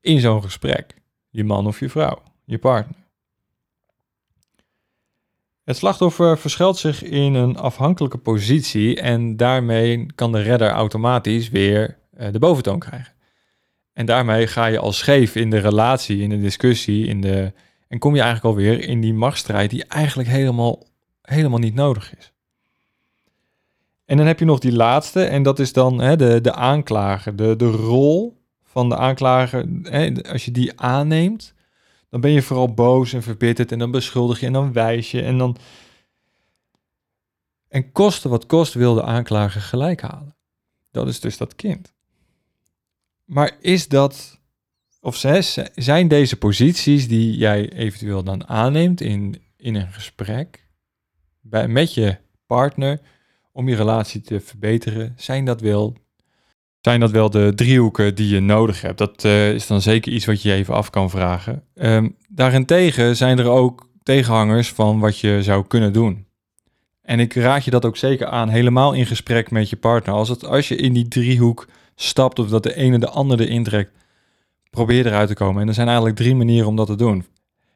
In 0.00 0.20
zo'n 0.20 0.42
gesprek. 0.42 0.94
Je 1.30 1.44
man 1.44 1.66
of 1.66 1.80
je 1.80 1.88
vrouw, 1.88 2.22
je 2.44 2.58
partner. 2.58 2.96
Het 5.64 5.76
slachtoffer 5.76 6.38
verschuilt 6.38 6.76
zich 6.76 7.02
in 7.02 7.34
een 7.34 7.56
afhankelijke 7.56 8.18
positie 8.18 9.00
en 9.00 9.36
daarmee 9.36 10.06
kan 10.14 10.32
de 10.32 10.42
redder 10.42 10.70
automatisch 10.70 11.48
weer 11.48 11.98
eh, 12.16 12.32
de 12.32 12.38
boventoon 12.38 12.78
krijgen. 12.78 13.12
En 13.92 14.06
daarmee 14.06 14.46
ga 14.46 14.66
je 14.66 14.78
al 14.78 14.92
scheef 14.92 15.34
in 15.34 15.50
de 15.50 15.58
relatie, 15.58 16.22
in 16.22 16.28
de 16.28 16.40
discussie, 16.40 17.06
in 17.06 17.20
de, 17.20 17.52
en 17.88 17.98
kom 17.98 18.14
je 18.14 18.20
eigenlijk 18.20 18.56
alweer 18.56 18.88
in 18.88 19.00
die 19.00 19.14
machtsstrijd 19.14 19.70
die 19.70 19.84
eigenlijk 19.84 20.28
helemaal, 20.28 20.86
helemaal 21.22 21.58
niet 21.58 21.74
nodig 21.74 22.16
is. 22.16 22.32
En 24.08 24.16
dan 24.16 24.26
heb 24.26 24.38
je 24.38 24.44
nog 24.44 24.58
die 24.58 24.72
laatste, 24.72 25.24
en 25.24 25.42
dat 25.42 25.58
is 25.58 25.72
dan 25.72 26.00
hè, 26.00 26.16
de, 26.16 26.40
de 26.40 26.54
aanklager. 26.54 27.36
De, 27.36 27.56
de 27.56 27.70
rol 27.70 28.42
van 28.62 28.88
de 28.88 28.96
aanklager, 28.96 29.66
hè, 29.82 30.12
als 30.30 30.44
je 30.44 30.50
die 30.50 30.80
aanneemt, 30.80 31.54
dan 32.10 32.20
ben 32.20 32.30
je 32.30 32.42
vooral 32.42 32.74
boos 32.74 33.12
en 33.12 33.22
verbitterd 33.22 33.72
en 33.72 33.78
dan 33.78 33.90
beschuldig 33.90 34.40
je 34.40 34.46
en 34.46 34.52
dan 34.52 34.72
wijs 34.72 35.10
je 35.10 35.22
en 35.22 35.38
dan... 35.38 35.56
En 37.68 37.92
koste 37.92 38.28
wat 38.28 38.46
kost 38.46 38.74
wil 38.74 38.94
de 38.94 39.02
aanklager 39.02 39.60
gelijk 39.60 40.00
halen. 40.00 40.36
Dat 40.90 41.08
is 41.08 41.20
dus 41.20 41.36
dat 41.36 41.54
kind. 41.54 41.92
Maar 43.24 43.56
is 43.60 43.88
dat, 43.88 44.40
of 45.00 45.16
zijn 45.74 46.08
deze 46.08 46.36
posities 46.36 47.08
die 47.08 47.36
jij 47.36 47.72
eventueel 47.72 48.22
dan 48.22 48.48
aanneemt 48.48 49.00
in, 49.00 49.42
in 49.56 49.74
een 49.74 49.92
gesprek 49.92 50.68
bij, 51.40 51.68
met 51.68 51.94
je 51.94 52.16
partner 52.46 53.00
om 53.58 53.68
je 53.68 53.76
relatie 53.76 54.20
te 54.20 54.40
verbeteren, 54.40 55.14
zijn 55.16 55.44
dat 55.44 55.60
wel, 55.60 55.96
zijn 56.80 57.00
dat 57.00 57.10
wel 57.10 57.30
de 57.30 57.52
driehoeken 57.54 58.14
die 58.14 58.28
je 58.28 58.40
nodig 58.40 58.80
hebt? 58.80 58.98
Dat 58.98 59.24
uh, 59.24 59.52
is 59.52 59.66
dan 59.66 59.80
zeker 59.80 60.12
iets 60.12 60.24
wat 60.24 60.42
je 60.42 60.52
even 60.52 60.74
af 60.74 60.90
kan 60.90 61.10
vragen. 61.10 61.62
Um, 61.74 62.16
daarentegen 62.28 63.16
zijn 63.16 63.38
er 63.38 63.48
ook 63.48 63.88
tegenhangers 64.02 64.72
van 64.72 64.98
wat 64.98 65.18
je 65.18 65.42
zou 65.42 65.66
kunnen 65.66 65.92
doen. 65.92 66.26
En 67.02 67.20
ik 67.20 67.34
raad 67.34 67.64
je 67.64 67.70
dat 67.70 67.84
ook 67.84 67.96
zeker 67.96 68.26
aan, 68.26 68.48
helemaal 68.48 68.92
in 68.92 69.06
gesprek 69.06 69.50
met 69.50 69.70
je 69.70 69.76
partner. 69.76 70.14
Als, 70.14 70.28
het, 70.28 70.44
als 70.44 70.68
je 70.68 70.76
in 70.76 70.92
die 70.92 71.08
driehoek 71.08 71.68
stapt 71.94 72.38
of 72.38 72.48
dat 72.48 72.62
de 72.62 72.74
ene 72.74 72.98
de 72.98 73.08
andere 73.08 73.62
trekt, 73.62 73.92
probeer 74.70 75.06
eruit 75.06 75.28
te 75.28 75.34
komen. 75.34 75.62
En 75.62 75.68
er 75.68 75.74
zijn 75.74 75.86
eigenlijk 75.86 76.16
drie 76.16 76.34
manieren 76.34 76.68
om 76.68 76.76
dat 76.76 76.86
te 76.86 76.96
doen. 76.96 77.26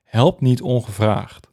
Help 0.05 0.41
niet 0.41 0.63
ongevraagd. 0.63 1.52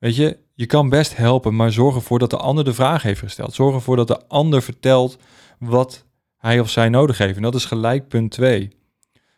Weet 0.00 0.16
je, 0.16 0.38
je 0.54 0.66
kan 0.66 0.88
best 0.88 1.16
helpen, 1.16 1.56
maar 1.56 1.72
zorg 1.72 1.94
ervoor 1.94 2.18
dat 2.18 2.30
de 2.30 2.36
ander 2.36 2.64
de 2.64 2.74
vraag 2.74 3.02
heeft 3.02 3.20
gesteld. 3.20 3.54
Zorg 3.54 3.74
ervoor 3.74 3.96
dat 3.96 4.08
de 4.08 4.26
ander 4.28 4.62
vertelt 4.62 5.18
wat 5.58 6.04
hij 6.36 6.60
of 6.60 6.70
zij 6.70 6.88
nodig 6.88 7.18
heeft. 7.18 7.36
En 7.36 7.42
dat 7.42 7.54
is 7.54 7.64
gelijk 7.64 8.08
punt 8.08 8.30
2. 8.30 8.70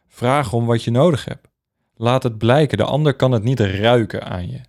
Vraag 0.08 0.52
om 0.52 0.66
wat 0.66 0.84
je 0.84 0.90
nodig 0.90 1.24
hebt. 1.24 1.48
Laat 1.94 2.22
het 2.22 2.38
blijken. 2.38 2.78
De 2.78 2.84
ander 2.84 3.14
kan 3.14 3.32
het 3.32 3.42
niet 3.42 3.60
ruiken 3.60 4.24
aan 4.24 4.50
je. 4.50 4.60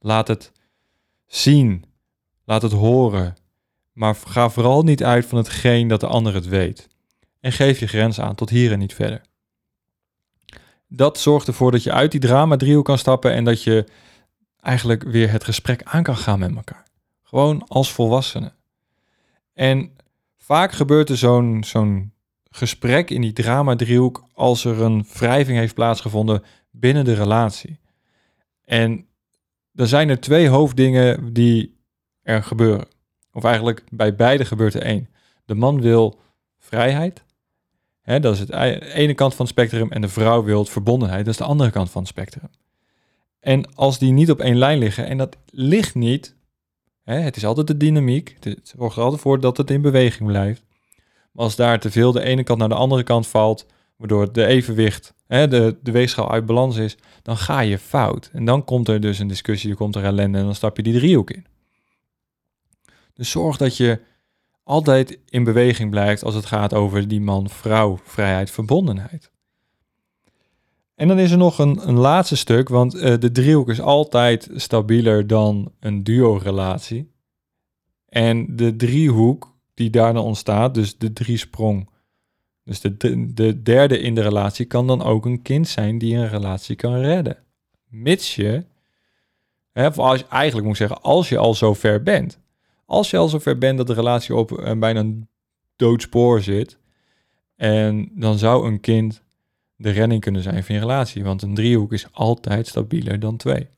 Laat 0.00 0.28
het 0.28 0.52
zien. 1.26 1.84
Laat 2.44 2.62
het 2.62 2.72
horen. 2.72 3.34
Maar 3.92 4.14
ga 4.14 4.48
vooral 4.48 4.82
niet 4.82 5.04
uit 5.04 5.26
van 5.26 5.38
hetgeen 5.38 5.88
dat 5.88 6.00
de 6.00 6.06
ander 6.06 6.34
het 6.34 6.48
weet. 6.48 6.88
En 7.40 7.52
geef 7.52 7.78
je 7.78 7.86
grens 7.86 8.20
aan 8.20 8.34
tot 8.34 8.50
hier 8.50 8.72
en 8.72 8.78
niet 8.78 8.94
verder. 8.94 9.20
Dat 10.88 11.18
zorgt 11.18 11.46
ervoor 11.46 11.70
dat 11.70 11.82
je 11.82 11.92
uit 11.92 12.10
die 12.10 12.20
drama 12.20 12.56
driehoek 12.56 12.84
kan 12.84 12.98
stappen 12.98 13.32
en 13.32 13.44
dat 13.44 13.62
je 13.62 13.84
eigenlijk 14.60 15.02
weer 15.02 15.30
het 15.30 15.44
gesprek 15.44 15.82
aan 15.82 16.02
kan 16.02 16.16
gaan 16.16 16.38
met 16.38 16.54
elkaar. 16.54 16.86
Gewoon 17.22 17.64
als 17.68 17.92
volwassenen. 17.92 18.54
En 19.54 19.90
vaak 20.36 20.72
gebeurt 20.72 21.08
er 21.08 21.16
zo'n 21.16 22.12
gesprek 22.50 23.10
in 23.10 23.20
die 23.20 23.32
drama-driehoek 23.32 24.24
als 24.32 24.64
er 24.64 24.80
een 24.80 25.06
wrijving 25.12 25.58
heeft 25.58 25.74
plaatsgevonden 25.74 26.42
binnen 26.70 27.04
de 27.04 27.14
relatie. 27.14 27.78
En 28.64 29.06
er 29.74 29.86
zijn 29.86 30.08
er 30.08 30.20
twee 30.20 30.48
hoofddingen 30.48 31.32
die 31.32 31.78
er 32.22 32.42
gebeuren. 32.42 32.86
Of 33.32 33.44
eigenlijk 33.44 33.84
bij 33.90 34.14
beide 34.14 34.44
gebeurt 34.44 34.74
er 34.74 34.82
één. 34.82 35.08
De 35.44 35.54
man 35.54 35.80
wil 35.80 36.20
vrijheid. 36.58 37.24
Dat 38.04 38.34
is 38.34 38.38
het 38.38 38.50
ene 38.80 39.14
kant 39.14 39.34
van 39.34 39.44
het 39.44 39.54
spectrum. 39.54 39.90
En 39.90 40.00
de 40.00 40.08
vrouw 40.08 40.42
wil 40.42 40.64
verbondenheid. 40.64 41.24
Dat 41.24 41.34
is 41.34 41.40
de 41.40 41.44
andere 41.44 41.70
kant 41.70 41.90
van 41.90 42.00
het 42.00 42.10
spectrum. 42.10 42.50
En 43.40 43.74
als 43.74 43.98
die 43.98 44.12
niet 44.12 44.30
op 44.30 44.40
één 44.40 44.56
lijn 44.56 44.78
liggen, 44.78 45.06
en 45.06 45.18
dat 45.18 45.36
ligt 45.50 45.94
niet, 45.94 46.36
hè, 47.02 47.14
het 47.14 47.36
is 47.36 47.44
altijd 47.44 47.66
de 47.66 47.76
dynamiek, 47.76 48.36
het 48.40 48.72
zorgt 48.76 48.96
er 48.96 49.02
altijd 49.02 49.20
voor 49.22 49.40
dat 49.40 49.56
het 49.56 49.70
in 49.70 49.82
beweging 49.82 50.28
blijft. 50.28 50.64
Maar 51.32 51.44
als 51.44 51.56
daar 51.56 51.80
te 51.80 51.90
veel 51.90 52.12
de 52.12 52.22
ene 52.22 52.42
kant 52.42 52.58
naar 52.58 52.68
de 52.68 52.74
andere 52.74 53.02
kant 53.02 53.26
valt, 53.26 53.66
waardoor 53.96 54.32
de 54.32 54.46
evenwicht, 54.46 55.14
hè, 55.26 55.48
de, 55.48 55.76
de 55.82 55.90
weegschaal 55.90 56.30
uit 56.30 56.46
balans 56.46 56.76
is, 56.76 56.96
dan 57.22 57.36
ga 57.36 57.60
je 57.60 57.78
fout. 57.78 58.30
En 58.32 58.44
dan 58.44 58.64
komt 58.64 58.88
er 58.88 59.00
dus 59.00 59.18
een 59.18 59.28
discussie, 59.28 59.70
er 59.70 59.76
komt 59.76 59.96
er 59.96 60.04
ellende 60.04 60.38
en 60.38 60.44
dan 60.44 60.54
stap 60.54 60.76
je 60.76 60.82
die 60.82 60.94
driehoek 60.94 61.30
in. 61.30 61.46
Dus 63.14 63.30
zorg 63.30 63.56
dat 63.56 63.76
je 63.76 64.00
altijd 64.62 65.18
in 65.28 65.44
beweging 65.44 65.90
blijft 65.90 66.24
als 66.24 66.34
het 66.34 66.46
gaat 66.46 66.74
over 66.74 67.08
die 67.08 67.20
man-vrouw, 67.20 67.98
vrijheid, 68.04 68.50
verbondenheid. 68.50 69.30
En 71.00 71.08
dan 71.08 71.18
is 71.18 71.30
er 71.30 71.38
nog 71.38 71.58
een, 71.58 71.88
een 71.88 71.98
laatste 71.98 72.36
stuk, 72.36 72.68
want 72.68 72.94
uh, 72.94 73.02
de 73.18 73.32
driehoek 73.32 73.68
is 73.68 73.80
altijd 73.80 74.48
stabieler 74.54 75.26
dan 75.26 75.72
een 75.78 76.04
duo-relatie. 76.04 77.10
En 78.08 78.56
de 78.56 78.76
driehoek 78.76 79.56
die 79.74 79.90
daarna 79.90 80.20
ontstaat, 80.20 80.74
dus 80.74 80.98
de 80.98 81.12
driesprong, 81.12 81.90
dus 82.64 82.80
de, 82.80 82.96
de, 83.34 83.62
derde 83.62 83.98
in 83.98 84.14
de 84.14 84.20
relatie, 84.20 84.64
kan 84.64 84.86
dan 84.86 85.02
ook 85.02 85.24
een 85.24 85.42
kind 85.42 85.68
zijn 85.68 85.98
die 85.98 86.16
een 86.16 86.28
relatie 86.28 86.76
kan 86.76 87.00
redden. 87.00 87.36
Mits 87.88 88.34
je, 88.34 88.64
hè, 89.72 89.86
of 89.86 89.98
eigenlijk 90.28 90.66
moet 90.66 90.80
ik 90.80 90.88
zeggen, 90.88 91.02
als 91.02 91.28
je 91.28 91.38
al 91.38 91.54
zo 91.54 91.74
ver 91.74 92.02
bent. 92.02 92.38
Als 92.86 93.10
je 93.10 93.16
al 93.16 93.28
zo 93.28 93.38
ver 93.38 93.58
bent 93.58 93.78
dat 93.78 93.86
de 93.86 93.94
relatie 93.94 94.34
op 94.34 94.50
een 94.50 94.78
bijna 94.78 95.00
een 95.00 95.28
doodspoor 95.76 96.40
zit, 96.40 96.78
en 97.56 98.10
dan 98.14 98.38
zou 98.38 98.66
een 98.66 98.80
kind 98.80 99.22
de 99.80 99.90
redding 99.90 100.20
kunnen 100.20 100.42
zijn 100.42 100.64
van 100.64 100.74
je 100.74 100.80
relatie. 100.80 101.24
Want 101.24 101.42
een 101.42 101.54
driehoek 101.54 101.92
is 101.92 102.12
altijd 102.12 102.66
stabieler 102.66 103.20
dan 103.20 103.36
twee. 103.36 103.68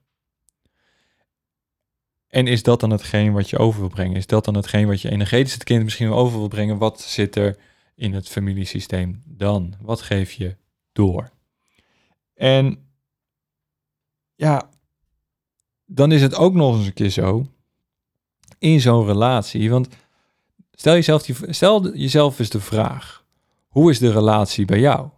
En 2.28 2.46
is 2.46 2.62
dat 2.62 2.80
dan 2.80 2.90
hetgeen 2.90 3.32
wat 3.32 3.50
je 3.50 3.58
over 3.58 3.80
wil 3.80 3.88
brengen? 3.88 4.16
Is 4.16 4.26
dat 4.26 4.44
dan 4.44 4.54
hetgeen 4.54 4.86
wat 4.86 5.00
je 5.00 5.10
energetisch 5.10 5.52
het 5.52 5.64
kind 5.64 5.84
misschien 5.84 6.10
over 6.10 6.38
wil 6.38 6.48
brengen? 6.48 6.78
Wat 6.78 7.00
zit 7.00 7.36
er 7.36 7.56
in 7.94 8.14
het 8.14 8.28
familiesysteem 8.28 9.22
dan? 9.26 9.74
Wat 9.80 10.00
geef 10.00 10.32
je 10.32 10.56
door? 10.92 11.30
En 12.34 12.88
ja, 14.34 14.70
dan 15.86 16.12
is 16.12 16.22
het 16.22 16.34
ook 16.34 16.54
nog 16.54 16.76
eens 16.76 16.86
een 16.86 16.92
keer 16.92 17.10
zo 17.10 17.46
in 18.58 18.80
zo'n 18.80 19.06
relatie. 19.06 19.70
Want 19.70 19.88
stel 20.72 20.92
jezelf, 20.92 21.22
die, 21.22 21.36
stel 21.48 21.96
jezelf 21.96 22.38
eens 22.38 22.50
de 22.50 22.60
vraag: 22.60 23.24
hoe 23.68 23.90
is 23.90 23.98
de 23.98 24.12
relatie 24.12 24.64
bij 24.64 24.80
jou? 24.80 25.08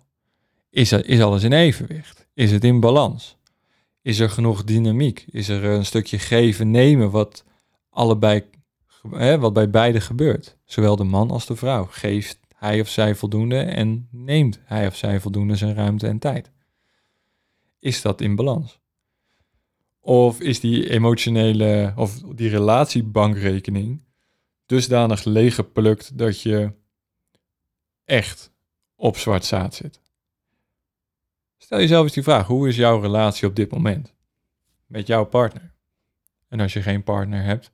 Is, 0.74 0.92
is 0.92 1.20
alles 1.20 1.42
in 1.42 1.52
evenwicht? 1.52 2.28
Is 2.32 2.50
het 2.50 2.64
in 2.64 2.80
balans? 2.80 3.36
Is 4.02 4.18
er 4.18 4.30
genoeg 4.30 4.64
dynamiek? 4.64 5.24
Is 5.30 5.48
er 5.48 5.64
een 5.64 5.84
stukje 5.84 6.18
geven, 6.18 6.70
nemen 6.70 7.10
wat 7.10 7.44
allebei, 7.90 8.44
hè, 9.10 9.38
wat 9.38 9.52
bij 9.52 9.70
beide 9.70 10.00
gebeurt? 10.00 10.56
Zowel 10.64 10.96
de 10.96 11.04
man 11.04 11.30
als 11.30 11.46
de 11.46 11.56
vrouw. 11.56 11.84
Geeft 11.84 12.38
hij 12.54 12.80
of 12.80 12.88
zij 12.88 13.14
voldoende 13.14 13.58
en 13.58 14.08
neemt 14.10 14.60
hij 14.64 14.86
of 14.86 14.96
zij 14.96 15.20
voldoende 15.20 15.56
zijn 15.56 15.74
ruimte 15.74 16.06
en 16.06 16.18
tijd? 16.18 16.50
Is 17.78 18.02
dat 18.02 18.20
in 18.20 18.34
balans? 18.34 18.80
Of 20.00 20.40
is 20.40 20.60
die 20.60 20.90
emotionele 20.90 21.92
of 21.96 22.20
die 22.20 22.48
relatiebankrekening 22.48 24.02
dusdanig 24.66 25.24
leeggeplukt 25.24 26.18
dat 26.18 26.40
je 26.40 26.72
echt 28.04 28.52
op 28.94 29.16
zwart 29.16 29.44
zaad 29.44 29.74
zit? 29.74 30.02
Stel 31.58 31.78
jezelf 31.78 32.02
eens 32.04 32.12
die 32.12 32.22
vraag: 32.22 32.46
hoe 32.46 32.68
is 32.68 32.76
jouw 32.76 33.00
relatie 33.00 33.48
op 33.48 33.56
dit 33.56 33.70
moment 33.70 34.14
met 34.86 35.06
jouw 35.06 35.24
partner? 35.24 35.72
En 36.48 36.60
als 36.60 36.72
je 36.72 36.82
geen 36.82 37.02
partner 37.02 37.42
hebt, 37.42 37.70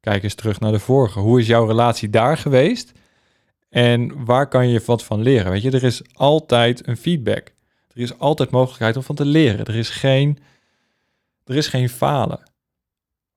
kijk 0.00 0.22
eens 0.22 0.34
terug 0.34 0.60
naar 0.60 0.72
de 0.72 0.78
vorige. 0.78 1.18
Hoe 1.18 1.40
is 1.40 1.46
jouw 1.46 1.66
relatie 1.66 2.10
daar 2.10 2.36
geweest? 2.36 2.92
En 3.68 4.24
waar 4.24 4.48
kan 4.48 4.68
je 4.68 4.82
wat 4.86 5.04
van 5.04 5.22
leren? 5.22 5.50
Weet 5.50 5.62
je, 5.62 5.70
er 5.70 5.84
is 5.84 6.02
altijd 6.14 6.86
een 6.86 6.96
feedback. 6.96 7.54
Er 7.92 8.02
is 8.02 8.18
altijd 8.18 8.50
mogelijkheid 8.50 8.96
om 8.96 9.02
van 9.02 9.14
te 9.14 9.24
leren. 9.24 9.64
Er 9.64 9.74
is 9.74 9.88
geen, 9.88 10.38
er 11.44 11.56
is 11.56 11.68
geen 11.68 11.88
falen. 11.88 12.50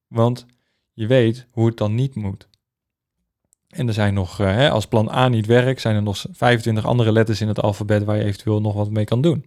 Want 0.08 0.46
je 0.94 1.08
weet 1.08 1.46
hoe 1.52 1.66
het 1.66 1.78
dan 1.78 1.96
niet 1.96 2.16
moet. 2.16 2.48
En 3.68 3.88
er 3.88 3.94
zijn 3.94 4.14
nog, 4.14 4.40
eh, 4.40 4.48
hè, 4.48 4.70
als 4.70 4.88
plan 4.88 5.10
A 5.10 5.28
niet 5.28 5.46
werkt, 5.46 5.82
zijn 5.82 5.96
er 5.96 6.02
nog 6.02 6.26
25 6.32 6.86
andere 6.86 7.12
letters 7.12 7.42
in 7.42 7.48
het 7.48 7.62
alfabet 7.62 8.04
waar 8.04 8.18
je 8.18 8.24
eventueel 8.24 8.62
nog 8.62 8.74
wat 8.74 8.90
mee 8.90 9.06
kan 9.06 9.22
doen. 9.22 9.46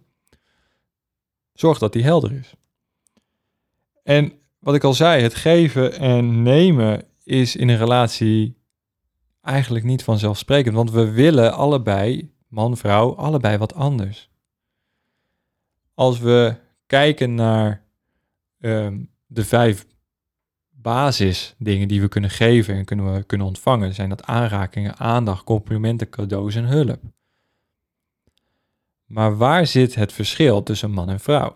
Zorg 1.53 1.77
dat 1.77 1.93
die 1.93 2.03
helder 2.03 2.31
is. 2.31 2.53
En 4.03 4.33
wat 4.59 4.75
ik 4.75 4.83
al 4.83 4.93
zei, 4.93 5.21
het 5.21 5.33
geven 5.33 5.99
en 5.99 6.41
nemen 6.41 7.03
is 7.23 7.55
in 7.55 7.69
een 7.69 7.77
relatie 7.77 8.57
eigenlijk 9.41 9.85
niet 9.85 10.03
vanzelfsprekend, 10.03 10.75
want 10.75 10.91
we 10.91 11.11
willen 11.11 11.53
allebei, 11.53 12.33
man, 12.47 12.77
vrouw, 12.77 13.15
allebei 13.15 13.57
wat 13.57 13.73
anders. 13.73 14.29
Als 15.93 16.19
we 16.19 16.55
kijken 16.85 17.35
naar 17.35 17.83
ehm, 18.59 18.99
de 19.25 19.45
vijf 19.45 19.85
basisdingen 20.69 21.87
die 21.87 22.01
we 22.01 22.07
kunnen 22.07 22.29
geven 22.29 22.75
en 22.75 22.85
kunnen, 22.85 23.13
we, 23.13 23.23
kunnen 23.23 23.47
ontvangen, 23.47 23.93
zijn 23.93 24.09
dat 24.09 24.23
aanrakingen, 24.23 24.97
aandacht, 24.97 25.43
complimenten, 25.43 26.09
cadeaus 26.09 26.55
en 26.55 26.65
hulp. 26.65 26.99
Maar 29.13 29.37
waar 29.37 29.67
zit 29.67 29.95
het 29.95 30.13
verschil 30.13 30.63
tussen 30.63 30.91
man 30.91 31.09
en 31.09 31.19
vrouw? 31.19 31.55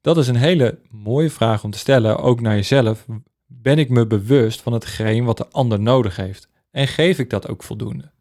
Dat 0.00 0.16
is 0.16 0.28
een 0.28 0.36
hele 0.36 0.78
mooie 0.90 1.30
vraag 1.30 1.64
om 1.64 1.70
te 1.70 1.78
stellen, 1.78 2.18
ook 2.18 2.40
naar 2.40 2.54
jezelf. 2.54 3.06
Ben 3.46 3.78
ik 3.78 3.88
me 3.88 4.06
bewust 4.06 4.62
van 4.62 4.72
hetgeen 4.72 5.24
wat 5.24 5.36
de 5.36 5.48
ander 5.48 5.80
nodig 5.80 6.16
heeft? 6.16 6.48
En 6.70 6.88
geef 6.88 7.18
ik 7.18 7.30
dat 7.30 7.48
ook 7.48 7.62
voldoende? 7.62 8.12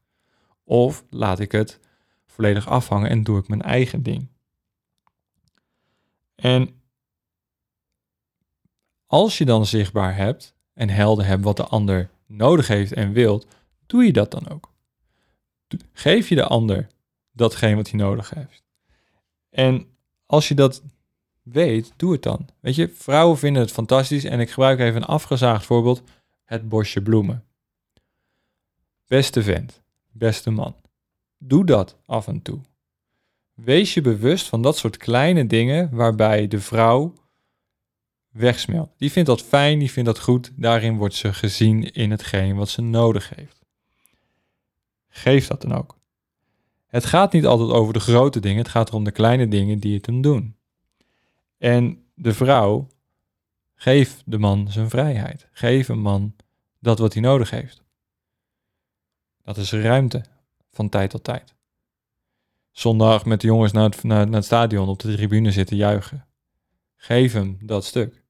Of 0.63 1.05
laat 1.09 1.39
ik 1.39 1.51
het 1.51 1.79
volledig 2.25 2.67
afhangen 2.67 3.09
en 3.09 3.23
doe 3.23 3.39
ik 3.39 3.47
mijn 3.47 3.61
eigen 3.61 4.03
ding? 4.03 4.27
En 6.35 6.81
als 9.05 9.37
je 9.37 9.45
dan 9.45 9.65
zichtbaar 9.65 10.15
hebt 10.15 10.55
en 10.73 10.89
helder 10.89 11.25
hebt 11.25 11.43
wat 11.43 11.57
de 11.57 11.65
ander 11.65 12.09
nodig 12.27 12.67
heeft 12.67 12.93
en 12.93 13.11
wilt, 13.11 13.47
doe 13.85 14.03
je 14.03 14.13
dat 14.13 14.31
dan 14.31 14.49
ook. 14.49 14.73
Geef 15.93 16.29
je 16.29 16.35
de 16.35 16.45
ander 16.45 16.91
datgene 17.33 17.75
wat 17.75 17.89
hij 17.89 17.99
nodig 17.99 18.29
heeft. 18.29 18.63
En 19.49 19.87
als 20.25 20.47
je 20.47 20.55
dat 20.55 20.81
weet, 21.41 21.93
doe 21.95 22.11
het 22.11 22.23
dan. 22.23 22.49
Weet 22.59 22.75
je, 22.75 22.89
vrouwen 22.89 23.37
vinden 23.37 23.61
het 23.61 23.71
fantastisch 23.71 24.23
en 24.23 24.39
ik 24.39 24.49
gebruik 24.49 24.79
even 24.79 24.95
een 24.95 25.07
afgezaagd 25.07 25.65
voorbeeld: 25.65 26.03
het 26.43 26.69
bosje 26.69 27.01
bloemen. 27.01 27.43
Beste 29.07 29.43
vent, 29.43 29.81
beste 30.11 30.49
man, 30.49 30.75
doe 31.37 31.65
dat 31.65 31.97
af 32.05 32.27
en 32.27 32.41
toe. 32.41 32.59
Wees 33.53 33.93
je 33.93 34.01
bewust 34.01 34.47
van 34.47 34.61
dat 34.61 34.77
soort 34.77 34.97
kleine 34.97 35.47
dingen 35.47 35.89
waarbij 35.95 36.47
de 36.47 36.59
vrouw 36.59 37.13
wegsmelt. 38.29 38.91
Die 38.97 39.11
vindt 39.11 39.29
dat 39.29 39.41
fijn, 39.41 39.79
die 39.79 39.91
vindt 39.91 40.09
dat 40.09 40.19
goed. 40.19 40.51
Daarin 40.55 40.97
wordt 40.97 41.15
ze 41.15 41.33
gezien 41.33 41.93
in 41.93 42.11
hetgeen 42.11 42.55
wat 42.55 42.69
ze 42.69 42.81
nodig 42.81 43.35
heeft. 43.35 43.61
Geef 45.09 45.47
dat 45.47 45.61
dan 45.61 45.73
ook. 45.73 45.97
Het 46.93 47.05
gaat 47.05 47.33
niet 47.33 47.45
altijd 47.45 47.69
over 47.69 47.93
de 47.93 48.00
grote 48.00 48.39
dingen, 48.39 48.57
het 48.57 48.67
gaat 48.67 48.91
om 48.91 49.03
de 49.03 49.12
kleine 49.12 49.47
dingen 49.47 49.79
die 49.79 49.95
het 49.95 50.05
hem 50.05 50.21
doen. 50.21 50.55
En 51.57 52.03
de 52.13 52.33
vrouw, 52.33 52.88
geef 53.75 54.23
de 54.25 54.38
man 54.38 54.71
zijn 54.71 54.89
vrijheid. 54.89 55.47
Geef 55.51 55.88
een 55.88 56.01
man 56.01 56.35
dat 56.79 57.00
wat 57.00 57.13
hij 57.13 57.21
nodig 57.21 57.50
heeft. 57.50 57.83
Dat 59.43 59.57
is 59.57 59.71
ruimte 59.71 60.25
van 60.71 60.89
tijd 60.89 61.09
tot 61.09 61.23
tijd. 61.23 61.55
Zondag 62.71 63.25
met 63.25 63.41
de 63.41 63.47
jongens 63.47 63.71
naar 63.71 63.89
het, 63.89 64.03
naar, 64.03 64.27
het 64.27 64.45
stadion 64.45 64.88
op 64.88 65.00
de 65.00 65.15
tribune 65.15 65.51
zitten 65.51 65.77
juichen. 65.77 66.25
Geef 66.95 67.33
hem 67.33 67.57
dat 67.62 67.85
stuk. 67.85 68.23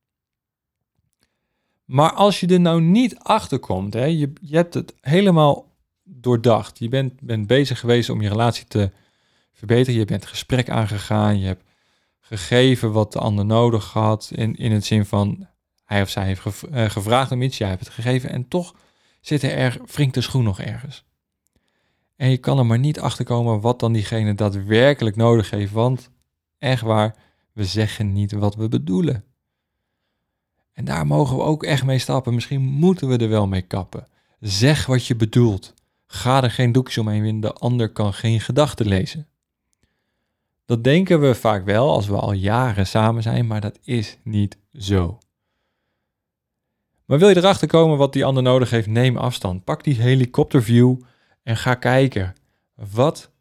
Maar 1.86 2.14
als 2.14 2.40
je 2.40 2.48
er 2.48 2.60
nou 2.60 2.82
niet 2.82 3.18
achter 3.18 3.60
komt, 3.60 3.94
je, 3.94 4.34
je 4.42 4.56
hebt 4.56 4.74
het 4.74 4.96
helemaal 5.02 5.72
doordacht. 6.04 6.80
Je 6.80 6.90
bent, 6.90 7.22
bent 7.22 7.48
bezig 7.48 7.80
geweest 7.80 8.10
om 8.10 8.22
je 8.22 8.30
relatie 8.30 8.66
te 8.68 8.92
verbeteren. 9.54 10.00
Je 10.00 10.06
bent 10.06 10.26
gesprek 10.26 10.70
aangegaan. 10.70 11.40
Je 11.40 11.46
hebt 11.46 11.64
gegeven 12.20 12.92
wat 12.92 13.14
de 13.14 13.20
ander 13.20 13.46
nodig 13.46 13.92
had. 13.92 14.32
In, 14.36 14.56
in 14.56 14.72
het 14.72 14.86
zin 14.86 15.06
van 15.06 15.48
hij 15.86 16.02
of 16.02 16.10
zij 16.10 16.26
heeft 16.26 16.64
eh, 16.72 16.90
gevraagd 16.90 17.32
om 17.32 17.42
iets. 17.42 17.58
Jij 17.58 17.70
hebt 17.70 17.86
het 17.86 17.94
gegeven. 17.94 18.30
En 18.30 18.48
toch 18.48 18.76
zit 19.22 19.44
er, 19.44 19.52
er 19.52 19.80
wringt 19.86 20.14
de 20.14 20.22
schoen 20.22 20.44
nog 20.44 20.60
ergens. 20.60 21.06
En 22.16 22.30
je 22.30 22.38
kan 22.38 22.58
er 22.58 22.66
maar 22.66 22.80
niet 22.80 23.00
achter 23.00 23.26
komen 23.26 23.62
wat 23.62 23.80
dan 23.80 23.94
diegene 23.94 24.36
daadwerkelijk 24.36 25.16
nodig 25.16 25.50
heeft. 25.50 25.72
Want 25.72 26.10
echt 26.60 26.82
waar, 26.82 27.16
we 27.54 27.66
zeggen 27.66 28.14
niet 28.14 28.32
wat 28.32 28.56
we 28.56 28.68
bedoelen. 28.68 29.24
En 30.74 30.86
daar 30.86 31.08
mogen 31.08 31.38
we 31.38 31.44
ook 31.44 31.64
echt 31.64 31.84
mee 31.84 32.00
stappen. 32.00 32.34
Misschien 32.34 32.62
moeten 32.62 33.08
we 33.08 33.18
er 33.18 33.30
wel 33.30 33.48
mee 33.48 33.62
kappen. 33.62 34.08
Zeg 34.40 34.86
wat 34.86 35.06
je 35.06 35.16
bedoelt. 35.16 35.74
Ga 36.14 36.44
er 36.44 36.52
geen 36.52 36.72
doekjes 36.72 36.98
omheen 36.98 37.22
winnen, 37.22 37.42
de 37.42 37.54
ander 37.54 37.90
kan 37.90 38.14
geen 38.14 38.40
gedachten 38.40 38.88
lezen. 38.88 39.28
Dat 40.66 40.84
denken 40.84 41.22
we 41.22 41.36
vaak 41.36 41.66
wel 41.66 41.90
als 41.90 42.08
we 42.08 42.16
al 42.16 42.32
jaren 42.32 42.88
samen 42.88 43.24
zijn, 43.24 43.48
maar 43.48 43.62
dat 43.62 43.80
is 43.84 44.18
niet 44.24 44.58
zo. 44.74 45.18
Maar 47.06 47.20
wil 47.20 47.30
je 47.30 47.38
erachter 47.38 47.68
komen 47.68 47.98
wat 47.98 48.14
die 48.14 48.26
ander 48.26 48.44
nodig 48.44 48.70
heeft, 48.70 48.88
neem 48.88 49.18
afstand. 49.18 49.64
Pak 49.64 49.84
die 49.84 50.02
helikopterview 50.02 50.96
en 51.44 51.58
ga 51.58 51.76
kijken. 51.76 52.34
Wat 52.76 53.32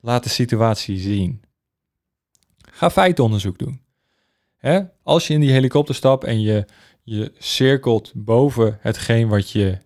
laat 0.00 0.22
de 0.22 0.28
situatie 0.28 0.98
zien? 0.98 1.42
Ga 2.70 2.90
feitenonderzoek 2.90 3.58
doen. 3.58 3.80
Als 5.02 5.26
je 5.26 5.34
in 5.34 5.40
die 5.40 5.52
helikopter 5.52 5.94
stapt 5.94 6.24
en 6.24 6.40
je, 6.40 6.66
je 7.02 7.32
cirkelt 7.38 8.12
boven 8.14 8.78
hetgeen 8.80 9.28
wat, 9.28 9.50
je, 9.50 9.78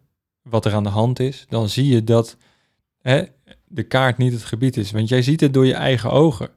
wat 0.50 0.64
er 0.64 0.74
aan 0.74 0.82
de 0.82 0.88
hand 0.88 1.18
is, 1.18 1.46
dan 1.48 1.68
zie 1.68 1.86
je 1.86 2.04
dat 2.04 2.36
hè, 3.00 3.24
de 3.66 3.82
kaart 3.82 4.18
niet 4.18 4.32
het 4.32 4.44
gebied 4.44 4.76
is. 4.76 4.90
Want 4.90 5.08
jij 5.08 5.22
ziet 5.22 5.40
het 5.40 5.54
door 5.54 5.66
je 5.66 5.74
eigen 5.74 6.10
ogen. 6.10 6.50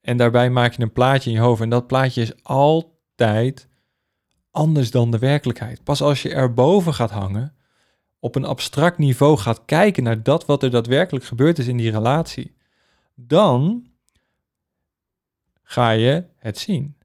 En 0.00 0.16
daarbij 0.16 0.50
maak 0.50 0.72
je 0.72 0.82
een 0.82 0.92
plaatje 0.92 1.30
in 1.30 1.36
je 1.36 1.42
hoofd. 1.42 1.60
En 1.62 1.68
dat 1.68 1.86
plaatje 1.86 2.22
is 2.22 2.42
altijd 2.42 3.68
anders 4.50 4.90
dan 4.90 5.10
de 5.10 5.18
werkelijkheid. 5.18 5.84
Pas 5.84 6.00
als 6.00 6.22
je 6.22 6.34
erboven 6.34 6.94
gaat 6.94 7.10
hangen, 7.10 7.54
op 8.18 8.34
een 8.34 8.44
abstract 8.44 8.98
niveau 8.98 9.36
gaat 9.36 9.64
kijken 9.64 10.02
naar 10.02 10.22
dat 10.22 10.46
wat 10.46 10.62
er 10.62 10.70
daadwerkelijk 10.70 11.24
gebeurd 11.24 11.58
is 11.58 11.66
in 11.66 11.76
die 11.76 11.90
relatie, 11.90 12.56
dan 13.14 13.86
ga 15.62 15.90
je 15.90 16.24
het 16.36 16.58
zien 16.58 16.98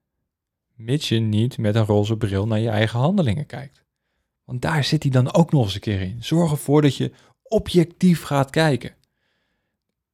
mits 0.75 1.09
je 1.09 1.19
niet 1.19 1.57
met 1.57 1.75
een 1.75 1.85
roze 1.85 2.17
bril 2.17 2.47
naar 2.47 2.59
je 2.59 2.69
eigen 2.69 2.99
handelingen 2.99 3.45
kijkt. 3.45 3.82
Want 4.43 4.61
daar 4.61 4.83
zit 4.83 5.03
hij 5.03 5.11
dan 5.11 5.33
ook 5.33 5.51
nog 5.51 5.63
eens 5.63 5.73
een 5.73 5.79
keer 5.79 6.01
in. 6.01 6.23
Zorg 6.23 6.51
ervoor 6.51 6.81
dat 6.81 6.95
je 6.95 7.11
objectief 7.43 8.23
gaat 8.23 8.49
kijken. 8.49 8.95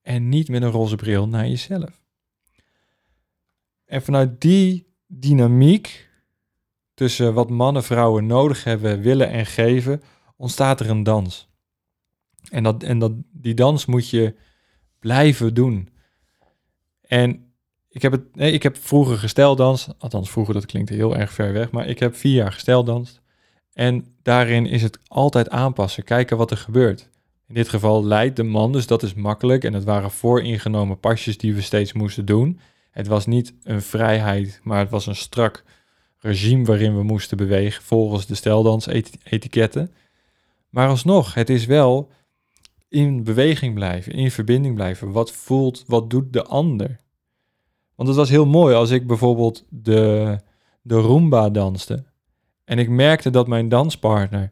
En 0.01 0.29
niet 0.29 0.49
met 0.49 0.61
een 0.61 0.71
roze 0.71 0.95
bril 0.95 1.27
naar 1.27 1.47
jezelf. 1.47 2.03
En 3.85 4.01
vanuit 4.01 4.41
die 4.41 4.93
dynamiek 5.07 6.09
tussen 6.93 7.33
wat 7.33 7.49
mannen 7.49 7.83
vrouwen 7.83 8.25
nodig 8.25 8.63
hebben, 8.63 9.01
willen 9.01 9.29
en 9.29 9.45
geven, 9.45 10.01
ontstaat 10.35 10.79
er 10.79 10.89
een 10.89 11.03
dans. 11.03 11.49
En, 12.49 12.63
dat, 12.63 12.83
en 12.83 12.99
dat, 12.99 13.11
die 13.31 13.53
dans 13.53 13.85
moet 13.85 14.09
je 14.09 14.35
blijven 14.99 15.53
doen. 15.53 15.89
En 17.01 17.53
ik 17.89 18.01
heb, 18.01 18.11
het, 18.11 18.35
nee, 18.35 18.51
ik 18.51 18.63
heb 18.63 18.77
vroeger 18.77 19.17
gesteldanst. 19.17 19.89
Althans, 19.97 20.29
vroeger, 20.29 20.53
dat 20.53 20.65
klinkt 20.65 20.89
heel 20.89 21.17
erg 21.17 21.33
ver 21.33 21.53
weg. 21.53 21.71
Maar 21.71 21.87
ik 21.87 21.99
heb 21.99 22.15
vier 22.15 22.33
jaar 22.33 22.51
gesteldanst. 22.51 23.21
En 23.79 24.05
daarin 24.21 24.65
is 24.65 24.81
het 24.81 24.99
altijd 25.07 25.49
aanpassen. 25.49 26.03
Kijken 26.03 26.37
wat 26.37 26.51
er 26.51 26.57
gebeurt. 26.57 27.09
In 27.47 27.53
dit 27.53 27.69
geval 27.69 28.05
leidt 28.05 28.35
de 28.35 28.43
man, 28.43 28.71
dus 28.71 28.87
dat 28.87 29.03
is 29.03 29.13
makkelijk. 29.13 29.63
En 29.63 29.73
het 29.73 29.83
waren 29.83 30.11
vooringenomen 30.11 30.99
pasjes 30.99 31.37
die 31.37 31.53
we 31.53 31.61
steeds 31.61 31.93
moesten 31.93 32.25
doen. 32.25 32.59
Het 32.91 33.07
was 33.07 33.25
niet 33.25 33.53
een 33.63 33.81
vrijheid, 33.81 34.59
maar 34.63 34.79
het 34.79 34.89
was 34.89 35.07
een 35.07 35.15
strak 35.15 35.63
regime 36.17 36.65
waarin 36.65 36.97
we 36.97 37.03
moesten 37.03 37.37
bewegen 37.37 37.83
volgens 37.83 38.25
de 38.25 38.35
steldans-etiketten. 38.35 39.91
Maar 40.69 40.89
alsnog, 40.89 41.33
het 41.33 41.49
is 41.49 41.65
wel 41.65 42.11
in 42.89 43.23
beweging 43.23 43.73
blijven, 43.73 44.11
in 44.11 44.31
verbinding 44.31 44.75
blijven. 44.75 45.11
Wat 45.11 45.31
voelt, 45.31 45.83
wat 45.87 46.09
doet 46.09 46.33
de 46.33 46.43
ander? 46.43 46.99
Want 47.95 48.07
het 48.07 48.17
was 48.17 48.29
heel 48.29 48.45
mooi 48.45 48.75
als 48.75 48.89
ik 48.89 49.07
bijvoorbeeld 49.07 49.65
de, 49.69 50.37
de 50.81 50.95
Roomba 50.95 51.49
danste. 51.49 52.07
En 52.69 52.79
ik 52.79 52.89
merkte 52.89 53.29
dat 53.29 53.47
mijn 53.47 53.69
danspartner 53.69 54.51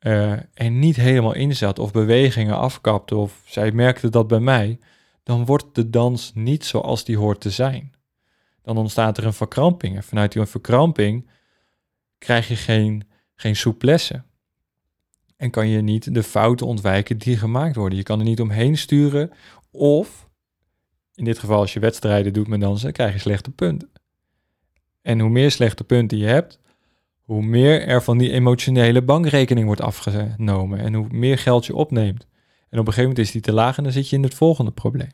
uh, 0.00 0.32
er 0.32 0.70
niet 0.70 0.96
helemaal 0.96 1.34
in 1.34 1.56
zat 1.56 1.78
of 1.78 1.92
bewegingen 1.92 2.56
afkapte 2.56 3.16
of 3.16 3.42
zij 3.44 3.72
merkte 3.72 4.08
dat 4.08 4.28
bij 4.28 4.40
mij. 4.40 4.78
Dan 5.22 5.44
wordt 5.44 5.64
de 5.72 5.90
dans 5.90 6.32
niet 6.34 6.64
zoals 6.64 7.04
die 7.04 7.16
hoort 7.16 7.40
te 7.40 7.50
zijn. 7.50 7.92
Dan 8.62 8.76
ontstaat 8.76 9.18
er 9.18 9.26
een 9.26 9.32
verkramping. 9.32 9.96
En 9.96 10.02
vanuit 10.02 10.32
die 10.32 10.46
verkramping 10.46 11.30
krijg 12.18 12.48
je 12.48 12.56
geen, 12.56 13.08
geen 13.34 13.56
souplesse. 13.56 14.22
En 15.36 15.50
kan 15.50 15.68
je 15.68 15.80
niet 15.80 16.14
de 16.14 16.22
fouten 16.22 16.66
ontwijken 16.66 17.18
die 17.18 17.36
gemaakt 17.36 17.76
worden. 17.76 17.98
Je 17.98 18.04
kan 18.04 18.18
er 18.18 18.24
niet 18.24 18.40
omheen 18.40 18.76
sturen 18.76 19.30
of 19.70 20.28
in 21.14 21.24
dit 21.24 21.38
geval 21.38 21.60
als 21.60 21.72
je 21.72 21.80
wedstrijden 21.80 22.32
doet 22.32 22.48
met 22.48 22.60
dansen, 22.60 22.92
krijg 22.92 23.12
je 23.12 23.18
slechte 23.18 23.50
punten. 23.50 23.90
En 25.02 25.20
hoe 25.20 25.30
meer 25.30 25.50
slechte 25.50 25.84
punten 25.84 26.18
je 26.18 26.26
hebt, 26.26 26.64
hoe 27.26 27.42
meer 27.42 27.86
er 27.86 28.02
van 28.02 28.18
die 28.18 28.32
emotionele 28.32 29.02
bankrekening 29.02 29.66
wordt 29.66 29.80
afgenomen 29.80 30.78
en 30.78 30.94
hoe 30.94 31.06
meer 31.10 31.38
geld 31.38 31.66
je 31.66 31.74
opneemt. 31.74 32.26
En 32.68 32.78
op 32.78 32.86
een 32.86 32.92
gegeven 32.92 33.02
moment 33.02 33.18
is 33.18 33.30
die 33.30 33.40
te 33.40 33.52
laag 33.52 33.76
en 33.76 33.82
dan 33.82 33.92
zit 33.92 34.08
je 34.08 34.16
in 34.16 34.22
het 34.22 34.34
volgende 34.34 34.70
probleem. 34.70 35.10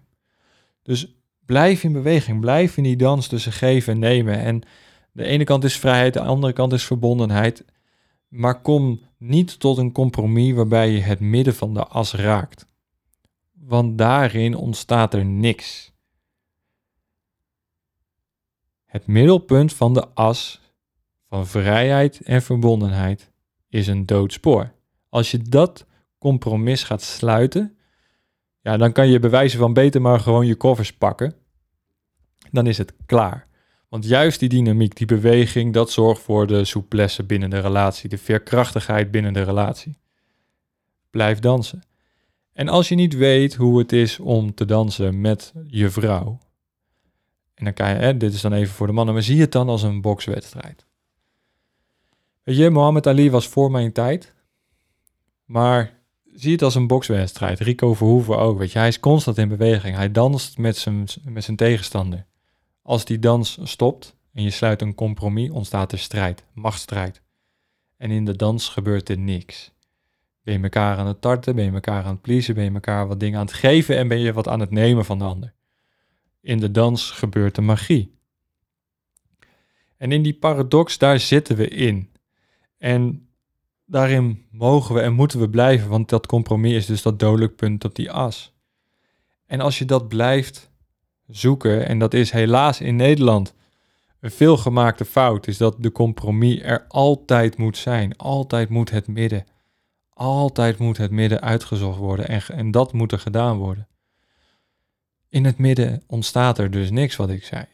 Dus 0.83 1.14
blijf 1.46 1.83
in 1.83 1.92
beweging, 1.92 2.40
blijf 2.40 2.77
in 2.77 2.83
die 2.83 2.96
dans 2.96 3.27
tussen 3.27 3.53
geven 3.53 3.92
en 3.92 3.98
nemen. 3.98 4.38
En 4.38 4.62
de 5.12 5.25
ene 5.25 5.44
kant 5.44 5.64
is 5.64 5.77
vrijheid, 5.77 6.12
de 6.12 6.20
andere 6.20 6.53
kant 6.53 6.72
is 6.72 6.85
verbondenheid. 6.85 7.64
Maar 8.29 8.61
kom 8.61 9.01
niet 9.18 9.61
tot 9.61 9.79
een 9.79 9.92
compromis 9.92 10.53
waarbij 10.53 10.90
je 10.90 11.01
het 11.01 11.20
midden 11.20 11.55
van 11.55 11.75
de 11.75 11.87
as 11.87 12.14
raakt. 12.14 12.66
Want 13.53 13.98
daarin 13.98 14.55
ontstaat 14.55 15.14
er 15.14 15.25
niks. 15.25 15.92
Het 18.85 19.07
middelpunt 19.07 19.72
van 19.72 19.94
de 19.94 20.09
as 20.09 20.62
van 21.33 21.47
vrijheid 21.47 22.21
en 22.21 22.42
verbondenheid 22.42 23.31
is 23.68 23.87
een 23.87 24.07
doodspoor. 24.07 24.73
Als 25.09 25.31
je 25.31 25.38
dat 25.38 25.87
compromis 26.18 26.83
gaat 26.83 27.03
sluiten, 27.03 27.77
ja, 28.61 28.77
dan 28.77 28.92
kan 28.92 29.09
je 29.09 29.18
bewijzen 29.18 29.59
van 29.59 29.73
beter 29.73 30.01
maar 30.01 30.21
gewoon 30.21 30.47
je 30.47 30.55
koffers 30.55 30.92
pakken. 30.92 31.35
Dan 32.51 32.66
is 32.66 32.79
het 32.79 32.92
klaar. 33.07 33.47
Want 33.88 34.05
juist 34.07 34.40
die 34.40 34.49
dynamiek, 34.49 34.97
die 34.97 35.07
beweging, 35.07 35.73
dat 35.73 35.90
zorgt 35.90 36.23
voor 36.23 36.47
de 36.47 36.64
souplesse 36.64 37.25
binnen 37.25 37.51
de 37.51 37.61
relatie, 37.61 38.09
de 38.09 38.18
veerkrachtigheid 38.18 39.11
binnen 39.11 39.33
de 39.33 39.42
relatie. 39.42 39.99
Blijf 41.11 41.38
dansen. 41.38 41.83
En 42.53 42.68
als 42.68 42.88
je 42.88 42.95
niet 42.95 43.14
weet 43.14 43.55
hoe 43.55 43.79
het 43.79 43.92
is 43.92 44.18
om 44.18 44.55
te 44.55 44.64
dansen 44.64 45.21
met 45.21 45.53
je 45.66 45.90
vrouw, 45.90 46.38
En 47.55 47.64
dan 47.64 47.75
kan 47.75 47.88
je, 47.88 47.95
hè, 47.95 48.16
dit 48.16 48.33
is 48.33 48.40
dan 48.40 48.53
even 48.53 48.75
voor 48.75 48.87
de 48.87 48.92
mannen, 48.92 49.14
maar 49.14 49.23
zie 49.23 49.40
het 49.40 49.53
dan 49.53 49.68
als 49.68 49.83
een 49.83 50.01
bokswedstrijd. 50.01 50.87
Weet 52.42 52.57
je, 52.57 52.70
Mohammed 52.70 53.07
Ali 53.07 53.31
was 53.31 53.48
voor 53.48 53.70
mijn 53.70 53.92
tijd. 53.92 54.35
Maar 55.44 56.00
zie 56.33 56.52
het 56.52 56.62
als 56.62 56.74
een 56.74 56.87
bokswedstrijd. 56.87 57.61
Rico 57.61 57.94
Verhoeven 57.94 58.38
ook, 58.38 58.59
weet 58.59 58.72
je. 58.72 58.78
Hij 58.78 58.88
is 58.88 59.00
constant 59.00 59.38
in 59.38 59.48
beweging. 59.48 59.96
Hij 59.96 60.12
danst 60.12 60.59
met 60.59 60.76
zijn, 60.76 61.07
met 61.24 61.44
zijn 61.44 61.57
tegenstander. 61.57 62.26
Als 62.83 63.05
die 63.05 63.18
dans 63.18 63.59
stopt 63.62 64.16
en 64.33 64.42
je 64.42 64.50
sluit 64.50 64.83
een 64.83 64.94
compromis, 64.94 65.50
ontstaat 65.50 65.92
er 65.92 65.98
strijd, 65.98 66.44
machtsstrijd. 66.52 67.22
En 67.96 68.11
in 68.11 68.24
de 68.24 68.37
dans 68.37 68.68
gebeurt 68.68 69.09
er 69.09 69.18
niks. 69.18 69.72
Ben 70.42 70.55
je 70.55 70.62
elkaar 70.62 70.96
aan 70.96 71.07
het 71.07 71.20
tarten, 71.20 71.55
ben 71.55 71.64
je 71.64 71.70
elkaar 71.70 72.05
aan 72.05 72.12
het 72.12 72.22
pleasen, 72.22 72.55
ben 72.55 72.64
je 72.64 72.70
elkaar 72.70 73.07
wat 73.07 73.20
dingen 73.20 73.38
aan 73.38 73.46
het 73.46 73.55
geven 73.55 73.96
en 73.96 74.09
ben 74.09 74.18
je 74.18 74.33
wat 74.33 74.48
aan 74.48 74.61
het 74.61 74.70
nemen 74.70 75.05
van 75.05 75.18
de 75.18 75.24
ander. 75.24 75.55
In 76.40 76.61
de 76.61 76.70
dans 76.70 77.11
gebeurt 77.11 77.55
de 77.55 77.61
magie. 77.61 78.18
En 79.96 80.12
in 80.12 80.22
die 80.22 80.35
paradox, 80.35 80.98
daar 80.98 81.20
zitten 81.20 81.57
we 81.57 81.68
in. 81.68 82.12
En 82.83 83.29
daarin 83.85 84.47
mogen 84.51 84.95
we 84.95 85.01
en 85.01 85.12
moeten 85.12 85.40
we 85.40 85.51
blijven, 85.51 85.88
want 85.88 86.09
dat 86.09 86.27
compromis 86.27 86.75
is 86.75 86.87
dus 86.87 87.03
dat 87.03 87.18
dodelijk 87.18 87.57
punt 87.57 87.85
op 87.85 87.95
die 87.95 88.11
as. 88.11 88.55
En 89.47 89.61
als 89.61 89.79
je 89.79 89.85
dat 89.85 90.09
blijft 90.09 90.71
zoeken, 91.27 91.87
en 91.87 91.99
dat 91.99 92.14
is 92.14 92.31
helaas 92.31 92.81
in 92.81 92.97
Nederland 92.97 93.55
een 94.21 94.31
veelgemaakte 94.31 95.05
fout, 95.05 95.47
is 95.47 95.57
dat 95.57 95.77
de 95.79 95.92
compromis 95.92 96.61
er 96.62 96.85
altijd 96.88 97.57
moet 97.57 97.77
zijn. 97.77 98.16
Altijd 98.16 98.68
moet 98.68 98.90
het 98.90 99.07
midden. 99.07 99.47
Altijd 100.12 100.79
moet 100.79 100.97
het 100.97 101.11
midden 101.11 101.40
uitgezocht 101.40 101.99
worden 101.99 102.29
en, 102.29 102.42
en 102.49 102.71
dat 102.71 102.92
moet 102.92 103.12
er 103.12 103.18
gedaan 103.18 103.57
worden. 103.57 103.88
In 105.29 105.45
het 105.45 105.59
midden 105.59 106.03
ontstaat 106.07 106.59
er 106.59 106.71
dus 106.71 106.90
niks 106.90 107.16
wat 107.16 107.31
ik 107.31 107.45
zei. 107.45 107.64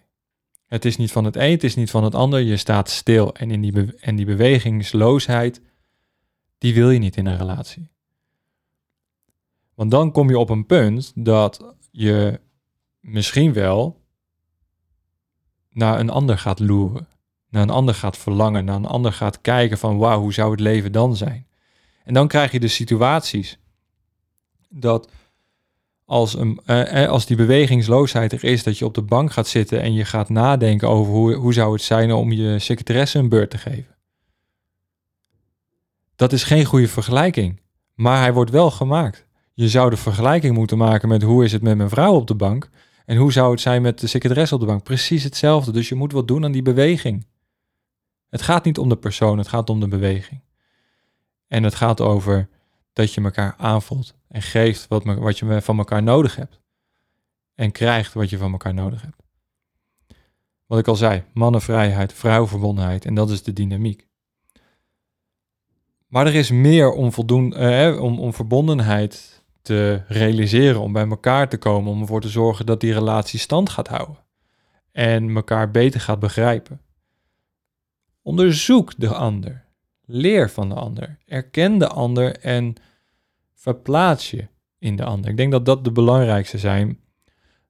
Het 0.69 0.85
is 0.85 0.97
niet 0.97 1.13
van 1.13 1.25
het 1.25 1.37
een, 1.37 1.51
het 1.51 1.65
is 1.65 1.75
niet 1.75 1.91
van 1.91 2.05
het 2.05 2.15
ander. 2.15 2.41
Je 2.41 2.57
staat 2.57 2.91
stil. 2.91 3.35
En, 3.35 3.51
in 3.51 3.61
die, 3.61 3.97
en 3.97 4.17
die 4.17 4.27
bewegingsloosheid, 4.27 5.61
die 6.59 6.75
wil 6.75 6.91
je 6.91 6.99
niet 6.99 7.17
in 7.17 7.27
een 7.27 7.37
relatie. 7.37 7.91
Want 9.75 9.91
dan 9.91 10.13
kom 10.13 10.29
je 10.29 10.39
op 10.39 10.49
een 10.49 10.67
punt 10.67 11.13
dat 11.15 11.75
je 11.91 12.41
misschien 13.01 13.53
wel 13.53 14.01
naar 15.71 16.01
een 16.01 16.11
ander 16.11 16.39
gaat 16.39 16.59
loeren. 16.59 17.09
Naar 17.49 17.63
een 17.63 17.71
ander 17.71 17.95
gaat 17.95 18.17
verlangen. 18.17 18.65
Naar 18.65 18.77
een 18.77 18.87
ander 18.87 19.13
gaat 19.13 19.41
kijken 19.41 19.79
van 19.79 19.99
wauw, 19.99 20.21
hoe 20.21 20.33
zou 20.33 20.51
het 20.51 20.61
leven 20.61 20.93
dan 20.93 21.17
zijn? 21.17 21.47
En 22.05 22.15
dan 22.15 22.29
krijg 22.29 22.53
je 22.53 22.61
de 22.61 22.69
situaties 22.69 23.59
dat 24.69 25.11
als, 26.09 26.35
een, 26.39 26.61
eh, 26.65 27.03
eh, 27.03 27.11
als 27.11 27.27
die 27.27 27.37
bewegingsloosheid 27.37 28.33
er 28.33 28.45
is, 28.45 28.63
dat 28.63 28.79
je 28.79 28.85
op 28.85 28.95
de 28.95 29.03
bank 29.03 29.33
gaat 29.33 29.49
zitten 29.49 29.81
en 29.81 29.93
je 29.93 30.05
gaat 30.05 30.29
nadenken 30.29 30.89
over 30.89 31.13
hoe, 31.13 31.35
hoe 31.35 31.53
zou 31.53 31.73
het 31.73 31.83
zijn 31.83 32.13
om 32.13 32.33
je 32.33 32.59
secretaresse 32.59 33.19
een 33.19 33.29
beurt 33.29 33.51
te 33.51 33.59
geven. 33.59 33.97
Dat 36.17 36.33
is 36.33 36.45
geen 36.45 36.65
goede 36.65 36.89
vergelijking, 36.89 37.61
maar 37.95 38.21
hij 38.21 38.33
wordt 38.33 38.51
wel 38.51 38.71
gemaakt. 38.71 39.27
Je 39.55 39.69
zou 39.69 39.91
de 39.91 39.97
vergelijking 39.97 40.55
moeten 40.55 40.79
maken 40.79 41.09
met 41.09 41.23
hoe 41.23 41.45
is 41.45 41.53
het 41.53 41.63
met 41.63 41.77
mijn 41.77 41.89
vrouw 41.89 42.15
op 42.15 42.27
de 42.27 42.35
bank 42.35 42.71
en 43.05 43.17
hoe 43.17 43.33
zou 43.33 43.51
het 43.51 43.61
zijn 43.61 43.83
met 43.83 44.01
de 44.01 44.07
secretaresse 44.07 44.55
op 44.55 44.61
de 44.61 44.67
bank. 44.67 44.83
Precies 44.83 45.25
hetzelfde, 45.25 45.73
dus 45.73 45.89
je 45.89 45.95
moet 45.95 46.13
wat 46.13 46.29
doen 46.29 46.45
aan 46.45 46.53
die 46.53 46.63
beweging. 46.63 47.27
Het 48.29 48.43
gaat 48.43 48.65
niet 48.65 48.79
om 48.79 48.89
de 48.89 48.97
persoon, 48.97 49.39
het 49.39 49.49
gaat 49.49 49.71
om 49.71 49.81
de 49.81 49.89
beweging. 49.89 50.41
En 51.49 51.63
het 51.63 51.75
gaat 51.75 52.01
over 52.01 52.49
dat 52.99 53.15
je 53.15 53.23
elkaar 53.23 53.55
aanvoelt 53.57 54.15
en 54.29 54.43
geeft 54.43 54.89
wat, 54.89 55.05
wat 55.05 55.39
je 55.39 55.63
van 55.63 55.79
elkaar 55.79 56.03
nodig 56.03 56.37
hebt. 56.37 56.61
En 57.55 57.73
krijgt 57.73 58.13
wat 58.13 58.31
je 58.31 58.39
van 58.39 58.53
elkaar 58.53 58.75
nodig 58.75 59.03
hebt. 59.03 59.23
Wat 60.67 60.79
ik 60.79 60.87
al 60.87 60.97
zei, 60.97 61.25
mannenvrijheid, 61.33 62.13
vrouwverbondenheid 62.13 63.05
en 63.05 63.15
dat 63.15 63.31
is 63.31 63.43
de 63.43 63.53
dynamiek. 63.53 64.07
Maar 66.07 66.27
er 66.27 66.35
is 66.35 66.51
meer 66.51 66.91
om, 66.91 67.13
voldoen, 67.13 67.55
eh, 67.55 68.03
om, 68.03 68.21
om 68.21 68.35
verbondenheid 68.35 69.43
te 69.63 70.03
realiseren, 70.09 70.81
om 70.81 70.93
bij 70.93 71.09
elkaar 71.09 71.49
te 71.49 71.59
komen, 71.59 71.93
om 71.93 72.01
ervoor 72.01 72.21
te 72.21 72.29
zorgen 72.29 72.67
dat 72.67 72.81
die 72.81 72.93
relatie 72.93 73.39
stand 73.39 73.71
gaat 73.71 73.89
houden. 73.89 74.25
En 74.93 75.37
elkaar 75.37 75.71
beter 75.71 76.01
gaat 76.01 76.19
begrijpen. 76.19 76.81
Onderzoek 78.23 78.93
de 78.97 79.15
ander. 79.15 79.68
Leer 80.11 80.51
van 80.51 80.69
de 80.69 80.75
ander. 80.75 81.19
Erken 81.27 81.79
de 81.79 81.89
ander 81.89 82.39
en 82.39 82.75
verplaats 83.55 84.31
je 84.31 84.49
in 84.79 84.97
de 84.97 85.05
ander. 85.05 85.31
Ik 85.31 85.37
denk 85.37 85.53
dat 85.53 85.65
dat 85.65 85.85
de 85.85 85.93
belangrijkste 85.93 86.59
zijn. 86.59 87.01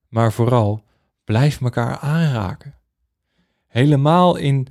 Maar 0.08 0.32
vooral, 0.32 0.84
blijf 1.24 1.60
elkaar 1.60 1.98
aanraken. 1.98 2.74
Helemaal 3.66 4.36
in, 4.36 4.66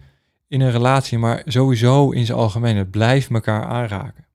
in 0.47 0.61
een 0.61 0.71
relatie, 0.71 1.17
maar 1.17 1.41
sowieso 1.45 2.11
in 2.11 2.25
zijn 2.25 2.37
algemeen. 2.37 2.89
Blijf 2.89 3.29
elkaar 3.29 3.65
aanraken. 3.65 4.25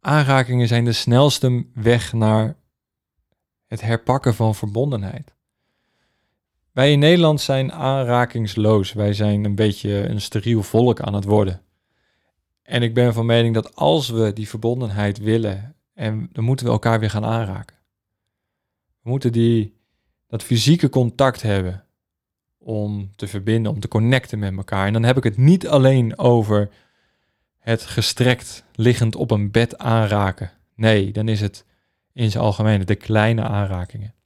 Aanrakingen 0.00 0.68
zijn 0.68 0.84
de 0.84 0.92
snelste 0.92 1.66
weg 1.74 2.12
naar 2.12 2.56
het 3.66 3.80
herpakken 3.80 4.34
van 4.34 4.54
verbondenheid. 4.54 5.34
Wij 6.78 6.92
in 6.92 6.98
Nederland 6.98 7.40
zijn 7.40 7.72
aanrakingsloos. 7.72 8.92
Wij 8.92 9.12
zijn 9.12 9.44
een 9.44 9.54
beetje 9.54 10.08
een 10.08 10.20
steriel 10.20 10.62
volk 10.62 11.00
aan 11.00 11.14
het 11.14 11.24
worden. 11.24 11.60
En 12.62 12.82
ik 12.82 12.94
ben 12.94 13.12
van 13.12 13.26
mening 13.26 13.54
dat 13.54 13.74
als 13.74 14.08
we 14.08 14.32
die 14.32 14.48
verbondenheid 14.48 15.18
willen, 15.18 15.74
en 15.94 16.28
dan 16.32 16.44
moeten 16.44 16.66
we 16.66 16.72
elkaar 16.72 17.00
weer 17.00 17.10
gaan 17.10 17.24
aanraken. 17.24 17.76
We 19.02 19.10
moeten 19.10 19.32
die, 19.32 19.74
dat 20.26 20.42
fysieke 20.42 20.88
contact 20.88 21.42
hebben 21.42 21.84
om 22.58 23.10
te 23.16 23.26
verbinden, 23.28 23.72
om 23.72 23.80
te 23.80 23.88
connecten 23.88 24.38
met 24.38 24.56
elkaar. 24.56 24.86
En 24.86 24.92
dan 24.92 25.04
heb 25.04 25.16
ik 25.16 25.24
het 25.24 25.36
niet 25.36 25.68
alleen 25.68 26.18
over 26.18 26.70
het 27.58 27.82
gestrekt 27.82 28.64
liggend 28.74 29.16
op 29.16 29.30
een 29.30 29.50
bed 29.50 29.78
aanraken. 29.78 30.50
Nee, 30.74 31.12
dan 31.12 31.28
is 31.28 31.40
het 31.40 31.64
in 32.12 32.30
zijn 32.30 32.44
algemeen 32.44 32.84
de 32.84 32.94
kleine 32.94 33.42
aanrakingen. 33.42 34.16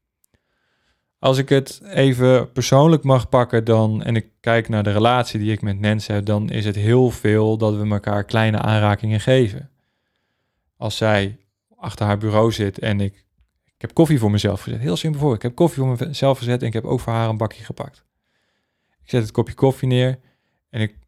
Als 1.23 1.39
ik 1.39 1.49
het 1.49 1.81
even 1.85 2.53
persoonlijk 2.53 3.03
mag 3.03 3.29
pakken 3.29 3.65
dan, 3.65 4.03
en 4.03 4.17
ik 4.17 4.27
kijk 4.41 4.69
naar 4.69 4.83
de 4.83 4.93
relatie 4.93 5.39
die 5.39 5.53
ik 5.53 5.63
met 5.63 5.81
Nancy 5.81 6.13
heb, 6.13 6.25
dan 6.25 6.51
is 6.51 6.65
het 6.65 6.77
heel 6.77 7.11
veel 7.11 7.57
dat 7.57 7.75
we 7.75 7.89
elkaar 7.89 8.25
kleine 8.25 8.59
aanrakingen 8.59 9.21
geven. 9.21 9.71
Als 10.77 10.97
zij 10.97 11.39
achter 11.77 12.07
haar 12.07 12.19
bureau 12.19 12.53
zit 12.53 12.79
en 12.79 13.01
ik, 13.01 13.15
ik 13.65 13.81
heb 13.81 13.95
koffie 13.95 14.19
voor 14.19 14.31
mezelf 14.31 14.63
gezet. 14.63 14.81
Heel 14.81 14.97
simpel 14.97 15.21
voor. 15.21 15.35
Ik 15.35 15.43
heb 15.43 15.55
koffie 15.55 15.83
voor 15.83 15.97
mezelf 16.07 16.39
gezet 16.39 16.61
en 16.61 16.67
ik 16.67 16.73
heb 16.73 16.85
ook 16.85 17.01
voor 17.01 17.13
haar 17.13 17.29
een 17.29 17.37
bakje 17.37 17.65
gepakt. 17.65 18.05
Ik 19.03 19.11
zet 19.11 19.23
het 19.23 19.31
kopje 19.31 19.55
koffie 19.55 19.89
neer 19.89 20.19
en 20.71 20.81
ik 20.81 20.99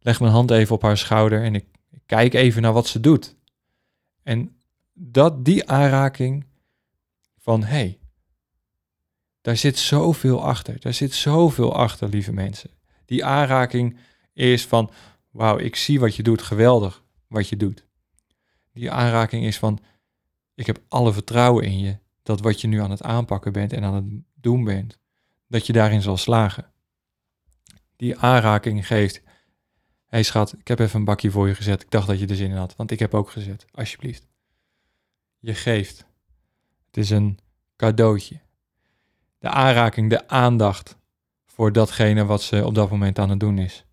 leg 0.00 0.20
mijn 0.20 0.32
hand 0.32 0.50
even 0.50 0.74
op 0.74 0.82
haar 0.82 0.98
schouder 0.98 1.42
en 1.42 1.54
ik, 1.54 1.66
ik 1.90 2.02
kijk 2.06 2.34
even 2.34 2.62
naar 2.62 2.72
wat 2.72 2.86
ze 2.86 3.00
doet. 3.00 3.36
En 4.22 4.56
dat 4.92 5.44
die 5.44 5.68
aanraking 5.68 6.46
van 7.38 7.64
hey, 7.64 7.98
daar 9.44 9.56
zit 9.56 9.78
zoveel 9.78 10.44
achter. 10.44 10.80
Daar 10.80 10.94
zit 10.94 11.14
zoveel 11.14 11.74
achter, 11.74 12.08
lieve 12.08 12.32
mensen. 12.32 12.70
Die 13.04 13.24
aanraking 13.24 13.98
is 14.32 14.66
van, 14.66 14.90
wauw, 15.30 15.58
ik 15.58 15.76
zie 15.76 16.00
wat 16.00 16.16
je 16.16 16.22
doet, 16.22 16.42
geweldig 16.42 17.04
wat 17.26 17.48
je 17.48 17.56
doet. 17.56 17.86
Die 18.72 18.90
aanraking 18.90 19.44
is 19.44 19.58
van, 19.58 19.78
ik 20.54 20.66
heb 20.66 20.82
alle 20.88 21.12
vertrouwen 21.12 21.64
in 21.64 21.78
je, 21.78 21.98
dat 22.22 22.40
wat 22.40 22.60
je 22.60 22.66
nu 22.66 22.80
aan 22.80 22.90
het 22.90 23.02
aanpakken 23.02 23.52
bent 23.52 23.72
en 23.72 23.84
aan 23.84 23.94
het 23.94 24.04
doen 24.34 24.64
bent, 24.64 24.98
dat 25.48 25.66
je 25.66 25.72
daarin 25.72 26.02
zal 26.02 26.16
slagen. 26.16 26.72
Die 27.96 28.18
aanraking 28.18 28.86
geeft, 28.86 29.16
hé 29.16 29.22
hey 30.06 30.22
schat, 30.22 30.54
ik 30.58 30.68
heb 30.68 30.78
even 30.78 30.98
een 30.98 31.04
bakje 31.04 31.30
voor 31.30 31.48
je 31.48 31.54
gezet, 31.54 31.82
ik 31.82 31.90
dacht 31.90 32.06
dat 32.06 32.18
je 32.18 32.26
er 32.26 32.36
zin 32.36 32.50
in 32.50 32.56
had, 32.56 32.76
want 32.76 32.90
ik 32.90 32.98
heb 32.98 33.14
ook 33.14 33.30
gezet, 33.30 33.66
alsjeblieft. 33.72 34.26
Je 35.38 35.54
geeft. 35.54 36.06
Het 36.86 36.96
is 36.96 37.10
een 37.10 37.38
cadeautje 37.76 38.42
de 39.44 39.50
aanraking, 39.50 40.10
de 40.10 40.28
aandacht 40.28 40.98
voor 41.46 41.72
datgene 41.72 42.24
wat 42.24 42.42
ze 42.42 42.66
op 42.66 42.74
dat 42.74 42.90
moment 42.90 43.18
aan 43.18 43.30
het 43.30 43.40
doen 43.40 43.58
is. 43.58 43.84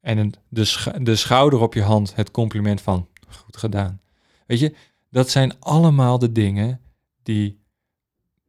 En 0.00 0.32
de, 0.48 0.92
de 1.00 1.16
schouder 1.16 1.60
op 1.60 1.74
je 1.74 1.82
hand, 1.82 2.14
het 2.14 2.30
compliment 2.30 2.80
van 2.80 3.08
goed 3.28 3.56
gedaan. 3.56 4.00
Weet 4.46 4.58
je, 4.58 4.74
dat 5.10 5.30
zijn 5.30 5.60
allemaal 5.60 6.18
de 6.18 6.32
dingen 6.32 6.80
die 7.22 7.60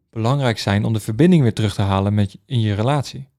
belangrijk 0.10 0.60
zijn 0.60 0.86
om 0.86 0.94
de 0.94 1.00
verbinding 1.00 1.42
weer 1.42 1.54
terug 1.54 1.74
te 1.74 1.82
halen 1.82 2.14
met, 2.14 2.38
in 2.46 2.60
je 2.60 2.74
relatie. 2.74 3.30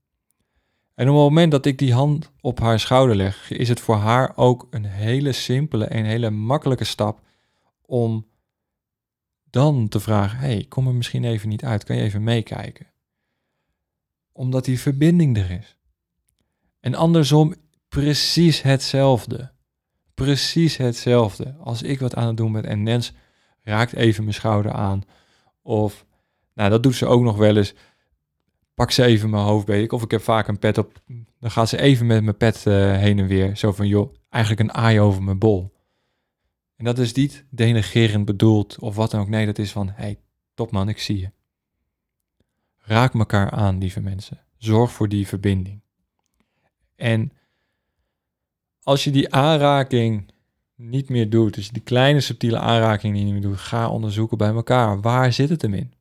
En 0.94 1.08
op 1.08 1.14
het 1.14 1.24
moment 1.24 1.50
dat 1.50 1.66
ik 1.66 1.78
die 1.78 1.94
hand 1.94 2.32
op 2.40 2.60
haar 2.60 2.80
schouder 2.80 3.16
leg, 3.16 3.50
is 3.50 3.68
het 3.68 3.80
voor 3.80 3.96
haar 3.96 4.32
ook 4.36 4.66
een 4.70 4.84
hele 4.84 5.32
simpele 5.32 5.84
en 5.84 6.04
hele 6.04 6.30
makkelijke 6.30 6.84
stap 6.84 7.20
om 7.80 8.26
dan 9.56 9.88
te 9.88 10.00
vragen, 10.00 10.38
hey, 10.38 10.66
kom 10.68 10.86
er 10.86 10.94
misschien 10.94 11.24
even 11.24 11.48
niet 11.48 11.64
uit, 11.64 11.84
kan 11.84 11.96
je 11.96 12.02
even 12.02 12.22
meekijken? 12.22 12.86
Omdat 14.32 14.64
die 14.64 14.80
verbinding 14.80 15.36
er 15.36 15.50
is. 15.50 15.76
En 16.80 16.94
andersom 16.94 17.54
precies 17.88 18.62
hetzelfde. 18.62 19.52
Precies 20.14 20.76
hetzelfde. 20.76 21.54
Als 21.58 21.82
ik 21.82 22.00
wat 22.00 22.14
aan 22.14 22.26
het 22.26 22.36
doen 22.36 22.52
ben 22.52 22.64
en 22.64 22.82
Nens 22.82 23.12
raakt 23.62 23.92
even 23.92 24.22
mijn 24.22 24.34
schouder 24.34 24.72
aan. 24.72 25.02
Of, 25.62 26.06
nou 26.54 26.70
dat 26.70 26.82
doet 26.82 26.94
ze 26.94 27.06
ook 27.06 27.22
nog 27.22 27.36
wel 27.36 27.56
eens. 27.56 27.74
pak 28.74 28.90
ze 28.90 29.04
even 29.04 29.30
mijn 29.30 29.44
hoofd, 29.44 29.92
Of 29.92 30.02
ik 30.02 30.10
heb 30.10 30.22
vaak 30.22 30.48
een 30.48 30.58
pet 30.58 30.78
op, 30.78 31.02
dan 31.40 31.50
gaat 31.50 31.68
ze 31.68 31.80
even 31.80 32.06
met 32.06 32.22
mijn 32.22 32.36
pet 32.36 32.64
uh, 32.68 32.96
heen 32.96 33.18
en 33.18 33.26
weer. 33.26 33.56
Zo 33.56 33.72
van, 33.72 33.86
joh, 33.86 34.14
eigenlijk 34.28 34.62
een 34.62 34.74
aai 34.74 35.00
over 35.00 35.22
mijn 35.22 35.38
bol. 35.38 35.75
En 36.76 36.84
dat 36.84 36.98
is 36.98 37.12
niet 37.12 37.44
denigerend 37.50 38.24
bedoeld 38.24 38.78
of 38.78 38.96
wat 38.96 39.10
dan 39.10 39.20
ook. 39.20 39.28
Nee, 39.28 39.46
dat 39.46 39.58
is 39.58 39.72
van, 39.72 39.90
hey, 39.90 40.18
top 40.54 40.70
man, 40.70 40.88
ik 40.88 40.98
zie 40.98 41.18
je. 41.18 41.30
Raak 42.78 43.14
elkaar 43.14 43.50
aan, 43.50 43.78
lieve 43.78 44.00
mensen. 44.00 44.40
Zorg 44.56 44.92
voor 44.92 45.08
die 45.08 45.26
verbinding. 45.26 45.80
En 46.94 47.32
als 48.82 49.04
je 49.04 49.10
die 49.10 49.34
aanraking 49.34 50.30
niet 50.74 51.08
meer 51.08 51.30
doet, 51.30 51.54
dus 51.54 51.70
die 51.70 51.82
kleine 51.82 52.20
subtiele 52.20 52.58
aanraking 52.58 53.12
die 53.14 53.26
je 53.26 53.32
niet 53.32 53.42
meer 53.42 53.50
doet, 53.50 53.60
ga 53.60 53.88
onderzoeken 53.90 54.38
bij 54.38 54.52
elkaar. 54.52 55.00
Waar 55.00 55.32
zit 55.32 55.48
het 55.48 55.62
hem 55.62 55.74
in? 55.74 55.92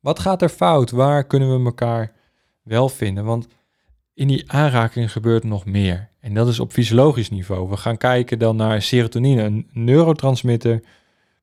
Wat 0.00 0.18
gaat 0.18 0.42
er 0.42 0.48
fout? 0.48 0.90
Waar 0.90 1.26
kunnen 1.26 1.58
we 1.58 1.64
elkaar 1.64 2.12
wel 2.62 2.88
vinden? 2.88 3.24
Want 3.24 3.46
in 4.14 4.28
die 4.28 4.52
aanraking 4.52 5.12
gebeurt 5.12 5.44
nog 5.44 5.64
meer. 5.64 6.10
En 6.20 6.34
dat 6.34 6.48
is 6.48 6.60
op 6.60 6.72
fysiologisch 6.72 7.30
niveau. 7.30 7.68
We 7.68 7.76
gaan 7.76 7.96
kijken 7.96 8.38
dan 8.38 8.56
naar 8.56 8.82
serotonine, 8.82 9.42
een 9.42 9.68
neurotransmitter 9.72 10.82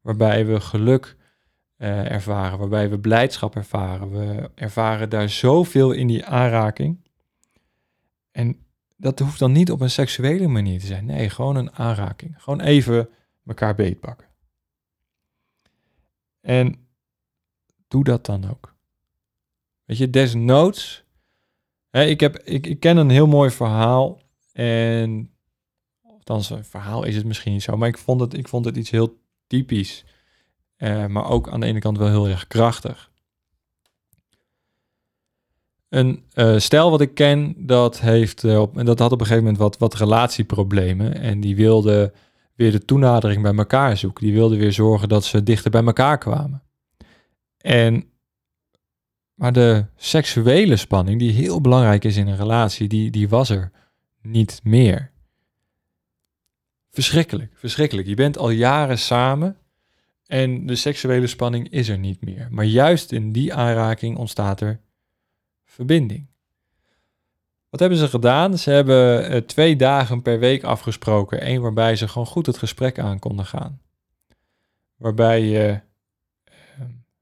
waarbij 0.02 0.46
we 0.46 0.60
geluk 0.60 1.16
uh, 1.78 2.12
ervaren, 2.12 2.60
waarbij 2.60 2.90
we 2.90 3.00
blijdschap 3.00 3.56
ervaren. 3.56 4.12
We 4.12 4.52
ervaren 4.56 5.10
daar 5.10 5.30
zoveel 5.30 5.92
in 5.92 6.08
die 6.08 6.26
aanraking. 6.26 7.10
En 8.32 8.66
dat 8.96 9.20
hoeft 9.20 9.40
dan 9.40 9.52
niet 9.52 9.72
op 9.72 9.82
een 9.82 9.90
seksuele 9.90 10.48
manier 10.48 10.80
te 10.80 10.86
zijn. 10.86 11.06
Nee, 11.06 11.30
gewoon 11.30 11.56
een 11.56 11.72
aanraking. 11.72 12.36
Gewoon 12.38 12.62
even 12.62 13.10
elkaar 13.46 13.76
beetpakken. 13.76 14.28
En 16.42 16.88
doe 17.88 18.04
dat 18.04 18.26
dan 18.26 18.50
ook. 18.50 18.76
Weet 19.86 19.98
je, 19.98 20.10
desnoods. 20.10 21.04
Ik, 21.92 22.20
heb, 22.20 22.38
ik, 22.38 22.80
ken 22.80 22.98
een 22.98 23.10
heel 23.10 23.28
mooi 23.28 23.50
verhaal. 23.50 24.22
En. 24.54 25.30
Althans, 26.04 26.50
een 26.50 26.66
verhaal 26.66 27.04
is 27.04 27.16
het 27.16 27.26
misschien 27.26 27.54
niet 27.54 27.64
zo. 27.64 27.78
Maar 27.78 27.88
ik 27.88 27.98
vond 27.98 28.22
het, 28.22 28.34
ik 28.34 28.48
vond 28.48 28.66
het 28.66 28.78
iets 28.78 28.90
heel 28.90 29.20
typisch. 29.48 30.06
Uh, 30.78 31.06
maar 31.06 31.30
ook 31.30 31.50
aan 31.50 31.60
de 31.60 31.66
ene 31.66 31.80
kant 31.80 31.98
wel 31.98 32.08
heel 32.08 32.28
erg 32.28 32.48
krachtig. 32.48 33.12
Een 35.90 36.24
uh, 36.34 36.58
stel 36.58 36.92
wat 36.92 37.02
ik 37.02 37.14
ken, 37.14 37.56
dat, 37.58 38.00
heeft, 38.00 38.44
uh, 38.44 38.62
op, 38.62 38.78
en 38.78 38.86
dat 38.86 39.00
had 39.00 39.12
op 39.12 39.20
een 39.20 39.26
gegeven 39.26 39.44
moment 39.44 39.62
wat, 39.62 39.78
wat 39.78 39.94
relatieproblemen. 39.94 41.16
En 41.16 41.40
die 41.40 41.56
wilde 41.56 42.14
weer 42.56 42.72
de 42.72 42.86
toenadering 42.86 43.42
bij 43.42 43.56
elkaar 43.56 43.98
zoeken. 43.98 44.24
Die 44.24 44.34
wilde 44.34 44.58
weer 44.58 44.74
zorgen 44.74 45.10
dat 45.10 45.24
ze 45.24 45.44
dichter 45.44 45.72
bij 45.72 45.84
elkaar 45.84 46.18
kwamen. 46.18 46.64
En, 47.58 48.11
maar 49.42 49.54
de 49.54 49.86
seksuele 49.96 50.76
spanning, 50.76 51.20
die 51.20 51.32
heel 51.32 51.62
belangrijk 51.62 52.04
is 52.04 52.18
in 52.18 52.28
een 52.28 52.36
relatie, 52.36 52.88
die, 52.88 53.12
die 53.12 53.30
was 53.30 53.50
er 53.50 53.72
niet 54.22 54.60
meer. 54.64 55.12
Verschrikkelijk, 56.90 57.52
verschrikkelijk. 57.56 58.08
Je 58.08 58.16
bent 58.16 58.38
al 58.38 58.50
jaren 58.50 59.00
samen 59.00 59.58
en 60.26 60.66
de 60.66 60.76
seksuele 60.76 61.28
spanning 61.28 61.70
is 61.70 61.90
er 61.90 61.98
niet 61.98 62.26
meer. 62.26 62.48
Maar 62.52 62.66
juist 62.66 63.12
in 63.12 63.32
die 63.32 63.54
aanraking 63.54 64.18
ontstaat 64.18 64.62
er 64.62 64.80
verbinding. 65.66 66.28
Wat 67.70 67.80
hebben 67.80 67.98
ze 67.98 68.08
gedaan? 68.08 68.58
Ze 68.58 68.72
hebben 68.72 69.32
uh, 69.32 69.38
twee 69.38 69.76
dagen 69.76 70.22
per 70.22 70.40
week 70.40 70.64
afgesproken. 70.64 71.48
Eén 71.50 71.62
waarbij 71.62 71.96
ze 71.96 72.08
gewoon 72.08 72.28
goed 72.28 72.46
het 72.46 72.58
gesprek 72.58 73.00
aan 73.00 73.20
konden 73.20 73.46
gaan. 73.46 73.82
Waarbij 74.96 75.42
je 75.42 75.68
uh, 75.68 75.91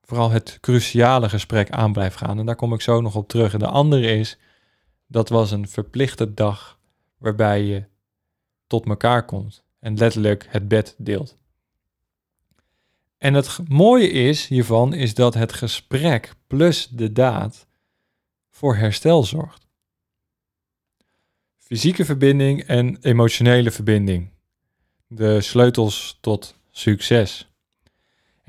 vooral 0.09 0.31
het 0.31 0.57
cruciale 0.61 1.29
gesprek 1.29 1.69
aan 1.69 1.93
blijft 1.93 2.15
gaan. 2.15 2.39
En 2.39 2.45
daar 2.45 2.55
kom 2.55 2.73
ik 2.73 2.81
zo 2.81 3.01
nog 3.01 3.15
op 3.15 3.27
terug. 3.27 3.53
En 3.53 3.59
de 3.59 3.67
andere 3.67 4.07
is, 4.07 4.37
dat 5.07 5.29
was 5.29 5.51
een 5.51 5.67
verplichte 5.67 6.33
dag 6.33 6.79
waarbij 7.17 7.63
je 7.63 7.83
tot 8.67 8.85
elkaar 8.85 9.25
komt. 9.25 9.63
En 9.79 9.97
letterlijk 9.97 10.45
het 10.49 10.67
bed 10.67 10.95
deelt. 10.97 11.37
En 13.17 13.33
het 13.33 13.59
mooie 13.67 14.09
is 14.09 14.47
hiervan 14.47 14.93
is 14.93 15.13
dat 15.13 15.33
het 15.33 15.53
gesprek 15.53 16.33
plus 16.47 16.87
de 16.87 17.11
daad 17.11 17.67
voor 18.49 18.75
herstel 18.75 19.23
zorgt. 19.23 19.67
Fysieke 21.57 22.05
verbinding 22.05 22.63
en 22.63 22.97
emotionele 23.01 23.71
verbinding. 23.71 24.29
De 25.07 25.41
sleutels 25.41 26.17
tot 26.21 26.55
succes. 26.71 27.48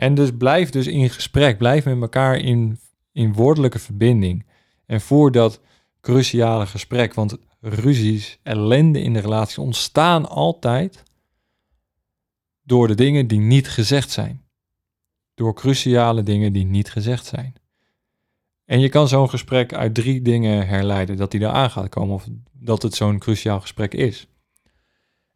En 0.01 0.15
dus 0.15 0.31
blijf 0.39 0.71
dus 0.71 0.87
in 0.87 1.11
gesprek, 1.11 1.59
blijf 1.59 1.85
met 1.85 2.01
elkaar 2.01 2.37
in, 2.37 2.79
in 3.13 3.33
woordelijke 3.33 3.79
verbinding. 3.79 4.47
En 4.87 5.01
voer 5.01 5.33
dat 5.33 5.61
cruciale 6.01 6.67
gesprek, 6.67 7.15
want 7.15 7.37
ruzies, 7.61 8.39
ellende 8.43 9.03
in 9.03 9.13
de 9.13 9.21
relatie 9.21 9.63
ontstaan 9.63 10.29
altijd 10.29 11.03
door 12.63 12.89
de 12.89 12.95
dingen 12.95 13.27
die 13.27 13.41
niet 13.41 13.69
gezegd 13.69 14.11
zijn. 14.11 14.43
Door 15.35 15.55
cruciale 15.55 16.23
dingen 16.23 16.53
die 16.53 16.65
niet 16.65 16.91
gezegd 16.91 17.27
zijn. 17.27 17.55
En 18.65 18.81
je 18.81 18.89
kan 18.89 19.09
zo'n 19.09 19.31
gesprek 19.31 19.75
uit 19.75 19.95
drie 19.95 20.23
dingen 20.23 20.67
herleiden 20.67 21.17
dat 21.17 21.31
die 21.31 21.47
aan 21.47 21.71
gaat 21.71 21.89
komen 21.89 22.15
of 22.15 22.27
dat 22.53 22.83
het 22.83 22.95
zo'n 22.95 23.19
cruciaal 23.19 23.61
gesprek 23.61 23.95
is. 23.95 24.27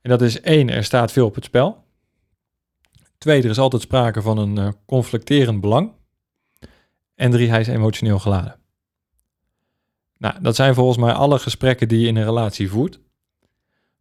En 0.00 0.11
dat 0.11 0.22
is 0.22 0.40
één, 0.40 0.70
er 0.70 0.85
staat 0.85 1.12
veel 1.12 1.27
op 1.27 1.35
het 1.35 1.44
spel. 1.44 1.84
Twee, 3.25 3.43
er 3.43 3.51
is 3.51 3.59
altijd 3.59 3.83
sprake 3.83 4.23
van 4.23 4.39
een 4.39 4.57
uh, 4.57 4.69
conflicterend 4.87 5.61
belang. 5.61 5.93
En 7.15 7.31
drie, 7.31 7.49
hij 7.49 7.61
is 7.61 7.67
emotioneel 7.67 8.19
geladen. 8.19 8.57
Nou, 10.19 10.41
dat 10.43 10.55
zijn 10.57 10.75
volgens 10.75 10.99
mij 10.99 11.13
alle 11.13 11.39
gesprekken 11.39 11.89
die 11.89 12.01
je 12.01 12.07
in 12.07 12.17
een 12.17 12.25
relatie 12.25 12.71
voert. 12.71 13.01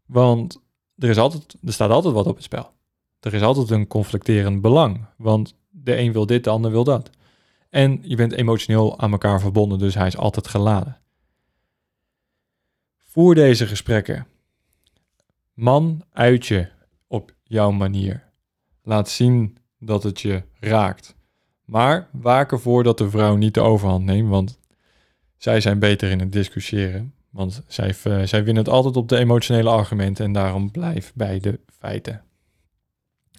Want 0.06 0.62
er, 0.98 1.10
is 1.10 1.18
altijd, 1.18 1.56
er 1.64 1.74
staat 1.74 1.90
altijd 1.90 2.14
wat 2.14 2.26
op 2.26 2.36
het 2.36 2.44
spel. 2.44 2.72
Er 3.20 3.34
is 3.34 3.42
altijd 3.42 3.70
een 3.70 3.88
conflicterend 3.88 4.62
belang. 4.62 5.06
Want 5.18 5.56
de 5.70 5.98
een 5.98 6.12
wil 6.12 6.26
dit, 6.26 6.44
de 6.44 6.50
ander 6.50 6.72
wil 6.72 6.84
dat. 6.84 7.10
En 7.70 8.00
je 8.02 8.16
bent 8.16 8.34
emotioneel 8.34 9.00
aan 9.00 9.12
elkaar 9.12 9.40
verbonden, 9.40 9.80
dus 9.80 9.96
hij 9.96 10.08
is 10.08 10.18
altijd 10.18 10.48
geladen. 10.48 11.02
Voer 12.98 13.36
deze 13.36 13.68
gesprekken. 13.68 14.28
Man, 15.54 16.04
uit 16.12 16.46
je 16.46 16.70
op 17.08 17.34
jouw 17.44 17.72
manier. 17.72 18.32
Laat 18.84 19.10
zien 19.10 19.58
dat 19.80 20.04
het 20.04 20.22
je 20.22 20.44
raakt. 20.60 21.16
Maar 21.66 22.10
waak 22.12 22.52
ervoor 22.52 22.84
dat 22.84 22.98
de 22.98 23.10
vrouw 23.10 23.36
niet 23.36 23.54
de 23.54 23.62
overhand 23.62 24.06
neemt, 24.06 24.30
want 24.30 24.60
zij 25.38 25.62
zijn 25.62 25.80
beter 25.80 26.10
in 26.10 26.20
het 26.20 26.32
discussiëren. 26.32 27.14
Want 27.30 27.64
zij, 27.68 27.96
uh, 28.04 28.24
zij 28.24 28.44
winnen 28.44 28.64
het 28.64 28.74
altijd 28.74 28.96
op 28.96 29.10
de 29.10 29.18
emotionele 29.18 29.70
argumenten 29.70 30.26
en 30.26 30.32
daarom 30.32 30.72
blijf 30.72 31.12
bij 31.16 31.40
de 31.40 31.60
feiten. 31.80 32.22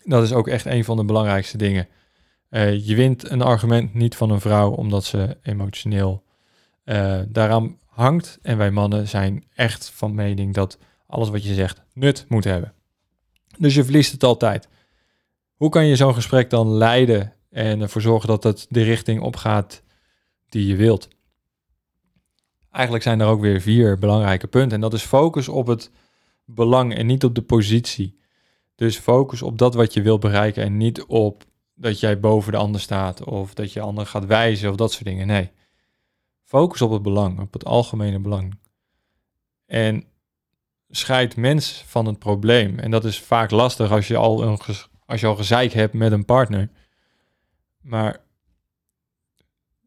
Dat 0.05 0.23
is 0.23 0.33
ook 0.33 0.49
echt 0.49 0.67
een 0.67 0.85
van 0.85 0.97
de 0.97 1.05
belangrijkste 1.05 1.57
dingen. 1.57 1.89
Uh, 2.51 2.87
je 2.87 2.95
wint 2.95 3.31
een 3.31 3.43
argument 3.43 3.95
niet 3.95 4.17
van 4.17 4.31
een 4.31 4.41
vrouw 4.41 4.71
omdat 4.71 5.05
ze 5.05 5.37
emotioneel 5.43 6.23
uh, 6.85 7.21
daaraan 7.29 7.79
hangt. 7.87 8.39
En 8.43 8.57
wij 8.57 8.71
mannen 8.71 9.09
zijn 9.09 9.45
echt 9.55 9.91
van 9.91 10.15
mening 10.15 10.55
dat 10.55 10.79
alles 11.07 11.29
wat 11.29 11.45
je 11.45 11.55
zegt 11.55 11.83
nut 11.93 12.25
moet 12.29 12.45
hebben. 12.45 12.73
Dus 13.59 13.75
je 13.75 13.85
verliest 13.85 14.13
het 14.13 14.25
altijd. 14.25 14.69
Hoe 15.55 15.69
kan 15.69 15.87
je 15.87 15.97
zo'n 15.97 16.15
gesprek 16.15 16.51
dan 16.51 16.69
leiden 16.69 17.35
en 17.51 17.81
ervoor 17.81 18.01
zorgen 18.01 18.29
dat 18.29 18.43
het 18.43 18.67
de 18.71 18.83
richting 18.83 19.21
opgaat 19.21 19.83
die 20.49 20.67
je 20.67 20.77
wilt? 20.77 21.09
Eigenlijk 22.71 23.05
zijn 23.05 23.21
er 23.21 23.27
ook 23.27 23.41
weer 23.41 23.61
vier 23.61 23.99
belangrijke 23.99 24.47
punten. 24.47 24.73
En 24.73 24.81
dat 24.81 24.95
is 24.95 25.03
focus 25.03 25.49
op 25.49 25.67
het 25.67 25.91
belang 26.45 26.95
en 26.95 27.07
niet 27.07 27.25
op 27.25 27.35
de 27.35 27.43
positie. 27.43 28.19
Dus 28.75 28.99
focus 28.99 29.43
op 29.43 29.59
dat 29.59 29.75
wat 29.75 29.93
je 29.93 30.03
wil 30.03 30.19
bereiken 30.19 30.63
en 30.63 30.77
niet 30.77 31.05
op 31.05 31.45
dat 31.75 32.01
jij 32.01 32.21
boven 32.21 32.53
de 32.53 32.59
ander 32.59 32.81
staat 32.81 33.25
of 33.25 33.55
dat 33.55 33.73
je 33.73 33.81
ander 33.81 34.07
gaat 34.07 34.27
wijzen 34.27 34.71
of 34.71 34.77
dat 34.77 34.93
soort 34.93 35.05
dingen. 35.05 35.27
Nee. 35.27 35.51
Focus 36.45 36.83
op 36.83 36.91
het 36.91 37.03
belang, 37.03 37.41
op 37.41 37.53
het 37.53 37.65
algemene 37.65 38.19
belang. 38.19 38.59
En 39.67 40.05
scheid 40.91 41.37
mens 41.37 41.85
van 41.87 42.07
het 42.07 42.19
probleem. 42.19 42.79
En 42.79 42.91
dat 42.91 43.05
is 43.05 43.21
vaak 43.21 43.51
lastig 43.51 43.91
als 43.91 44.09
je 44.09 44.17
al, 44.17 44.43
een, 44.43 44.59
als 45.07 45.21
je 45.21 45.27
al 45.27 45.37
gezeik 45.37 45.73
hebt 45.73 45.95
met 45.95 46.13
een 46.13 46.25
partner. 46.25 46.71
Maar 47.81 48.21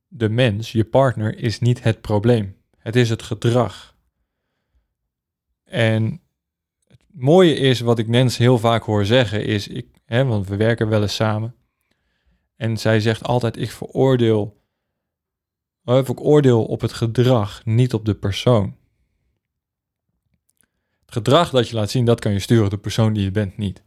de 0.07 0.29
mens, 0.29 0.71
je 0.71 0.85
partner, 0.85 1.37
is 1.37 1.59
niet 1.59 1.83
het 1.83 2.01
probleem. 2.01 2.55
Het 2.77 2.95
is 2.95 3.09
het 3.09 3.21
gedrag. 3.21 3.95
En 5.63 6.21
het 6.87 7.01
mooie 7.07 7.53
is, 7.55 7.79
wat 7.79 7.99
ik 7.99 8.07
Nens 8.07 8.37
heel 8.37 8.57
vaak 8.57 8.83
hoor 8.83 9.05
zeggen, 9.05 9.45
is, 9.45 9.67
ik, 9.67 9.87
hè, 10.05 10.25
want 10.25 10.47
we 10.47 10.55
werken 10.55 10.89
wel 10.89 11.01
eens 11.01 11.15
samen. 11.15 11.55
En 12.55 12.77
zij 12.77 12.99
zegt 12.99 13.23
altijd, 13.23 13.57
ik 13.57 13.71
veroordeel, 13.71 14.61
of 15.83 16.09
ik 16.09 16.19
oordeel 16.19 16.65
op 16.65 16.81
het 16.81 16.93
gedrag, 16.93 17.65
niet 17.65 17.93
op 17.93 18.05
de 18.05 18.15
persoon. 18.15 18.75
Het 20.99 21.11
gedrag 21.11 21.49
dat 21.49 21.69
je 21.69 21.75
laat 21.75 21.89
zien, 21.89 22.05
dat 22.05 22.19
kan 22.19 22.31
je 22.31 22.39
sturen, 22.39 22.69
de 22.69 22.77
persoon 22.77 23.13
die 23.13 23.23
je 23.23 23.31
bent 23.31 23.57
niet. 23.57 23.83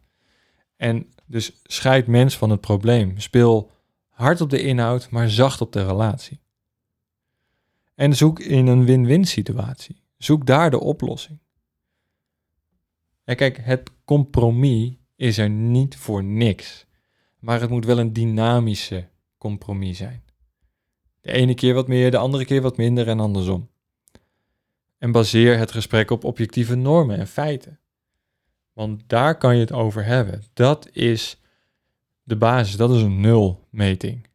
En 0.77 1.13
dus 1.31 1.53
scheid 1.65 2.07
mens 2.07 2.39
van 2.39 2.51
het 2.51 2.61
probleem. 2.61 3.19
Speel 3.19 3.71
hard 4.09 4.41
op 4.41 4.51
de 4.51 4.63
inhoud, 4.63 5.11
maar 5.11 5.31
zacht 5.31 5.61
op 5.61 5.73
de 5.73 5.87
relatie. 5.87 6.41
En 7.95 8.17
zoek 8.17 8.41
in 8.41 8.67
een 8.67 8.85
win-win 8.85 9.25
situatie. 9.25 10.03
Zoek 10.19 10.47
daar 10.47 10.71
de 10.71 10.81
oplossing. 10.81 11.39
En 13.25 13.37
kijk, 13.37 13.57
het 13.63 13.91
compromis 14.05 14.93
is 15.17 15.39
er 15.39 15.51
niet 15.51 15.97
voor 15.97 16.25
niks. 16.25 16.87
Maar 17.39 17.61
het 17.61 17.71
moet 17.71 17.85
wel 17.85 17.99
een 17.99 18.13
dynamische 18.13 19.09
compromis 19.39 19.97
zijn. 19.97 20.25
De 21.21 21.33
ene 21.33 21.55
keer 21.55 21.75
wat 21.75 21.89
meer, 21.89 22.11
de 22.11 22.17
andere 22.17 22.45
keer 22.45 22.63
wat 22.63 22.77
minder 22.77 23.09
en 23.09 23.21
andersom. 23.21 23.69
En 24.99 25.13
baseer 25.13 25.59
het 25.59 25.73
gesprek 25.73 26.11
op 26.11 26.25
objectieve 26.25 26.75
normen 26.75 27.19
en 27.19 27.27
feiten. 27.27 27.80
Want 28.73 29.03
daar 29.07 29.39
kan 29.39 29.55
je 29.55 29.61
het 29.61 29.73
over 29.73 30.05
hebben. 30.05 30.43
Dat 30.53 30.89
is 30.93 31.41
de 32.23 32.37
basis, 32.37 32.77
dat 32.77 32.91
is 32.91 33.03
een 33.03 33.21
nulmeting. 33.21 34.29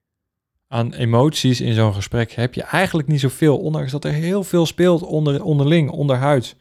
Aan 0.68 0.94
emoties 0.94 1.62
in 1.62 1.74
zo'n 1.74 1.94
gesprek 1.94 2.32
heb 2.32 2.54
je 2.54 2.64
eigenlijk 2.64 3.08
niet 3.08 3.20
zoveel, 3.20 3.58
ondanks 3.58 3.92
dat 3.92 4.06
er 4.06 4.12
heel 4.12 4.44
veel 4.44 4.66
speelt 4.66 5.02
onder, 5.02 5.44
onderling, 5.44 5.90
onderhuids. 5.90 6.56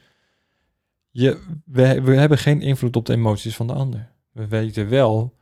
Je, 1.10 1.40
we, 1.64 2.02
we 2.02 2.14
hebben 2.14 2.38
geen 2.38 2.60
invloed 2.60 2.96
op 2.96 3.06
de 3.06 3.12
emoties 3.12 3.56
van 3.56 3.66
de 3.66 3.72
ander. 3.72 4.10
We 4.32 4.46
weten 4.46 4.88
wel 4.88 5.34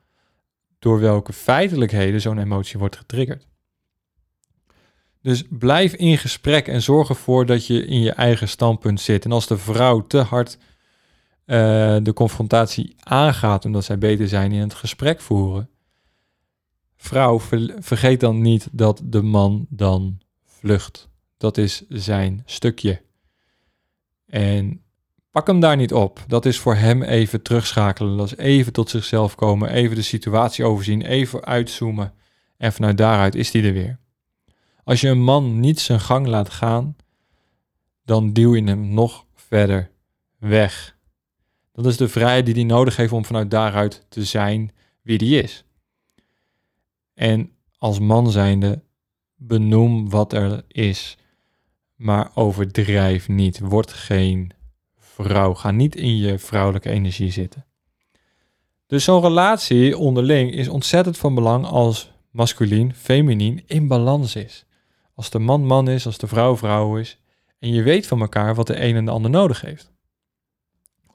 door 0.79 1.01
welke 1.01 1.33
feitelijkheden 1.33 2.21
zo'n 2.21 2.38
emotie 2.38 2.79
wordt 2.79 2.97
getriggerd. 2.97 3.47
Dus 5.23 5.45
blijf 5.49 5.95
in 5.95 6.18
gesprek 6.18 6.68
en 6.68 6.83
zorg 6.83 7.09
ervoor 7.09 7.47
dat 7.47 7.66
je 7.66 7.87
in 7.87 8.01
je 8.01 8.12
eigen 8.12 8.49
standpunt 8.49 9.01
zit. 9.01 9.25
En 9.25 9.33
als 9.33 9.47
de 9.47 9.59
vrouw 9.59 10.07
te 10.07 10.18
hard 10.18 10.59
uh, 11.47 11.97
de 12.03 12.13
confrontatie 12.15 12.97
aangaat 12.99 13.65
omdat 13.65 13.85
zij 13.85 13.99
beter 13.99 14.29
zijn 14.29 14.53
in 14.53 14.61
het 14.61 14.75
gesprek 14.75 15.21
voeren, 15.21 15.71
vrouw, 16.97 17.41
vergeet 17.79 18.21
dan 18.21 18.41
niet 18.41 18.69
dat 18.73 19.01
de 19.05 19.23
man 19.23 19.67
dan 19.69 20.21
vlucht. 20.45 21.11
Dat 21.37 21.59
is 21.59 21.85
zijn 21.89 22.43
stukje. 22.45 23.03
En 24.27 24.83
pak 25.31 25.47
hem 25.47 25.61
daar 25.61 25.77
niet 25.77 25.93
op. 25.93 26.25
Dat 26.27 26.47
is 26.47 26.59
voor 26.59 26.75
hem 26.75 27.03
even 27.03 27.43
terugschakelen. 27.43 28.17
Dat 28.17 28.27
is 28.27 28.37
even 28.37 28.73
tot 28.73 28.91
zichzelf 28.91 29.35
komen, 29.35 29.71
even 29.71 29.97
de 29.97 30.03
situatie 30.03 30.65
overzien, 30.65 31.03
even 31.03 31.45
uitzoomen. 31.45 32.13
En 32.57 32.73
vanuit 32.73 32.99
daaruit 32.99 33.35
is 33.35 33.53
hij 33.53 33.65
er 33.65 33.73
weer. 33.73 33.99
Als 34.85 35.01
je 35.01 35.09
een 35.09 35.23
man 35.23 35.61
niet 35.61 35.81
zijn 35.81 36.01
gang 36.01 36.27
laat 36.27 36.51
gaan, 36.51 36.97
dan 38.05 38.33
duw 38.33 38.55
je 38.55 38.65
hem 38.65 38.95
nog 38.95 39.27
verder 39.35 39.91
weg. 40.39 40.97
Dat 41.73 41.87
is 41.87 41.97
de 41.97 42.09
vrijheid 42.09 42.45
die 42.45 42.55
hij 42.55 42.65
nodig 42.65 42.97
heeft 42.97 43.13
om 43.13 43.25
vanuit 43.25 43.51
daaruit 43.51 44.07
te 44.09 44.25
zijn 44.25 44.73
wie 45.03 45.17
hij 45.17 45.43
is. 45.43 45.65
En 47.15 47.51
als 47.79 47.99
man 47.99 48.31
zijnde, 48.31 48.83
benoem 49.37 50.11
wat 50.11 50.33
er 50.33 50.65
is, 50.69 51.17
maar 51.97 52.31
overdrijf 52.35 53.29
niet. 53.29 53.59
Word 53.59 53.93
geen 53.93 54.53
vrouw. 54.99 55.55
Ga 55.55 55.71
niet 55.71 55.97
in 55.97 56.17
je 56.17 56.39
vrouwelijke 56.39 56.91
energie 56.91 57.31
zitten. 57.31 57.67
Dus 58.87 59.05
zo'n 59.05 59.23
relatie 59.23 59.99
onderling 59.99 60.53
is 60.53 60.69
ontzettend 60.69 61.19
van 61.19 61.35
belang 61.35 61.67
als 61.67 62.13
masculien, 62.31 62.95
feminien 62.95 63.63
in 63.67 63.89
balans 63.89 64.37
is. 64.37 64.67
Als 65.15 65.31
de 65.31 65.39
man 65.39 65.67
man 65.67 65.89
is, 65.89 66.07
als 66.07 66.19
de 66.19 66.27
vrouw 66.27 66.57
vrouw 66.57 66.97
is. 66.97 67.19
En 67.59 67.73
je 67.73 67.83
weet 67.83 68.07
van 68.07 68.21
elkaar 68.21 68.55
wat 68.55 68.67
de 68.67 68.85
een 68.85 68.97
en 68.97 69.05
de 69.05 69.11
ander 69.11 69.31
nodig 69.31 69.61
heeft. 69.61 69.93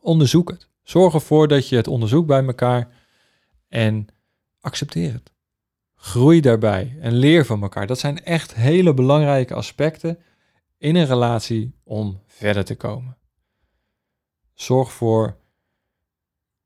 Onderzoek 0.08 0.50
het. 0.50 0.70
Zorg 0.84 1.13
ervoor 1.13 1.48
dat 1.48 1.70
je 1.70 1.76
het 1.76 1.88
onderzoekt 1.88 2.28
bij 2.28 2.46
elkaar 2.46 2.96
en 3.67 4.08
accepteer 4.60 5.13
het. 5.13 5.34
Groei 5.96 6.41
daarbij 6.41 6.98
en 7.00 7.13
leer 7.13 7.46
van 7.46 7.62
elkaar. 7.62 7.88
Dat 7.88 8.00
zijn 8.00 8.24
echt 8.24 8.56
hele 8.56 8.93
belangrijke 8.93 9.54
aspecten 9.54 10.20
in 10.78 10.96
een 10.96 11.06
relatie 11.06 11.76
om 11.84 12.22
verder 12.26 12.65
te 12.65 12.76
komen. 12.76 13.17
Zorg 14.54 14.91
voor 14.91 15.38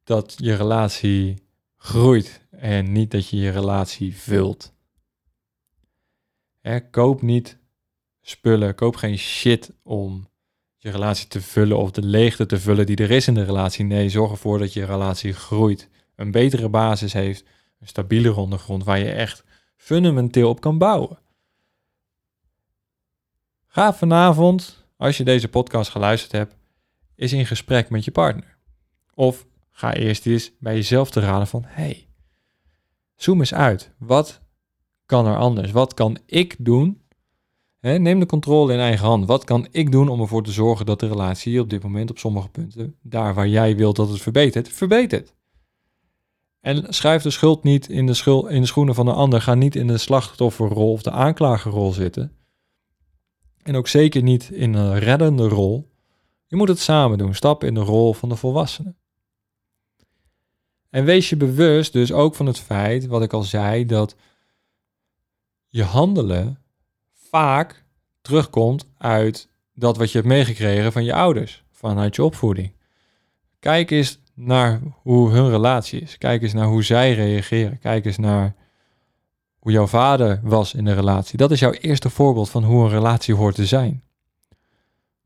dat 0.04 0.34
je 0.38 0.56
relatie 0.56 1.48
groeit 1.78 2.48
en 2.50 2.92
niet 2.92 3.12
dat 3.12 3.30
je 3.30 3.38
je 3.38 3.50
relatie 3.50 4.16
vult. 4.16 4.74
koop 6.92 7.22
niet 7.22 7.58
spullen, 8.22 8.76
koop 8.76 8.96
geen 8.96 9.18
shit 9.18 9.74
om 9.84 10.31
je 10.84 10.92
relatie 10.92 11.28
te 11.28 11.42
vullen 11.42 11.78
of 11.78 11.92
de 11.92 12.04
leegte 12.04 12.46
te 12.46 12.60
vullen 12.60 12.86
die 12.86 12.96
er 12.96 13.12
is 13.12 13.28
in 13.28 13.34
de 13.34 13.44
relatie. 13.44 13.86
Nee, 13.86 14.10
zorg 14.10 14.32
ervoor 14.32 14.60
dat 14.60 14.74
je 14.74 14.86
relatie 14.86 15.34
groeit, 15.34 15.90
een 16.16 16.32
betere 16.32 16.70
basis 16.70 17.14
heeft 17.14 17.44
een 17.80 17.88
stabiele 17.88 18.36
ondergrond 18.36 18.84
waar 18.84 19.00
je 19.00 19.12
echt 19.12 19.44
fundamenteel 19.76 20.50
op 20.50 20.62
kan 20.62 20.78
bouwen. 20.78 21.20
Ga 23.68 23.94
vanavond, 23.94 24.86
als 24.98 25.18
je 25.18 25.24
deze 25.24 25.48
podcast 25.48 25.90
geluisterd 25.90 26.32
hebt, 26.32 26.56
eens 27.16 27.34
in 27.34 27.46
gesprek 27.46 27.90
met 27.90 28.06
je 28.06 28.12
partner. 28.12 28.58
Of 29.14 29.46
ga 29.70 29.94
eerst 29.94 30.26
eens 30.26 30.52
bij 30.60 30.74
jezelf 30.76 31.12
te 31.12 31.20
raden 31.20 31.48
van, 31.48 31.64
hey, 31.66 32.08
zoom 33.16 33.40
eens 33.40 33.54
uit. 33.54 33.92
Wat 33.98 34.42
kan 35.06 35.28
er 35.28 35.38
anders? 35.38 35.72
Wat 35.72 35.94
kan 35.94 36.18
ik 36.26 36.56
doen? 36.58 37.01
Neem 37.82 38.20
de 38.20 38.26
controle 38.26 38.74
in 38.74 38.80
eigen 38.80 39.06
hand. 39.06 39.26
Wat 39.26 39.44
kan 39.44 39.68
ik 39.72 39.92
doen 39.92 40.10
om 40.10 40.22
ervoor 40.22 40.44
te 40.44 40.52
zorgen 40.52 40.86
dat 40.86 41.00
de 41.00 41.08
relatie 41.08 41.60
op 41.60 41.70
dit 41.70 41.84
moment 41.84 42.10
op 42.10 42.18
sommige 42.18 42.50
punten, 42.50 42.96
daar 43.02 43.34
waar 43.34 43.48
jij 43.48 43.76
wilt 43.76 43.96
dat 43.96 44.10
het 44.10 44.22
verbetert, 44.22 44.70
verbetert? 44.70 45.34
En 46.60 46.94
schrijf 46.94 47.22
de 47.22 47.30
schuld 47.30 47.64
niet 47.64 47.90
in 47.90 48.06
de, 48.06 48.14
schuld, 48.14 48.50
in 48.50 48.62
de 48.62 48.68
schoenen 48.68 48.96
van 48.96 49.06
de 49.06 49.14
ander. 49.14 49.42
Ga 49.42 49.54
niet 49.54 49.76
in 49.76 49.88
de 49.88 49.98
slachtofferrol 49.98 50.92
of 50.92 51.02
de 51.02 51.12
aanklagerrol 51.12 51.92
zitten. 51.92 52.36
En 53.64 53.76
ook 53.76 53.88
zeker 53.88 54.24
niet 54.24 54.50
in 54.50 54.74
een 54.74 55.00
reddende 55.00 55.48
rol. 55.48 55.92
Je 56.48 56.56
moet 56.56 56.68
het 56.68 56.80
samen 56.80 57.18
doen. 57.18 57.36
Stap 57.36 57.64
in 57.64 57.74
de 57.74 57.80
rol 57.80 58.14
van 58.14 58.30
de 58.30 58.36
volwassene. 58.36 58.96
En 60.90 61.06
wees 61.06 61.30
je 61.30 61.38
bewust 61.38 61.94
dus 61.94 62.12
ook 62.12 62.36
van 62.36 62.46
het 62.46 62.60
feit, 62.60 63.06
wat 63.08 63.22
ik 63.22 63.34
al 63.34 63.44
zei, 63.44 63.86
dat 63.86 64.16
je 65.68 65.84
handelen 65.84 66.61
vaak 67.32 67.84
terugkomt 68.22 68.86
uit 68.98 69.50
dat 69.74 69.98
wat 69.98 70.12
je 70.12 70.18
hebt 70.18 70.30
meegekregen 70.30 70.92
van 70.92 71.04
je 71.04 71.14
ouders, 71.14 71.64
vanuit 71.72 72.16
je 72.16 72.24
opvoeding. 72.24 72.72
Kijk 73.60 73.92
eens 73.92 74.20
naar 74.34 74.82
hoe 75.02 75.32
hun 75.32 75.50
relatie 75.50 76.02
is. 76.02 76.18
Kijk 76.18 76.42
eens 76.42 76.54
naar 76.54 76.68
hoe 76.68 76.84
zij 76.84 77.14
reageren. 77.14 77.80
Kijk 77.80 78.06
eens 78.06 78.18
naar 78.18 78.56
hoe 79.60 79.72
jouw 79.72 79.88
vader 79.88 80.40
was 80.44 80.74
in 80.74 80.86
de 80.86 80.94
relatie. 80.94 81.38
Dat 81.38 81.52
is 81.52 81.60
jouw 81.60 81.72
eerste 81.72 82.10
voorbeeld 82.10 82.50
van 82.50 82.64
hoe 82.64 82.84
een 82.84 82.90
relatie 82.90 83.36
hoort 83.36 83.56
te 83.56 83.66
zijn. 83.66 84.04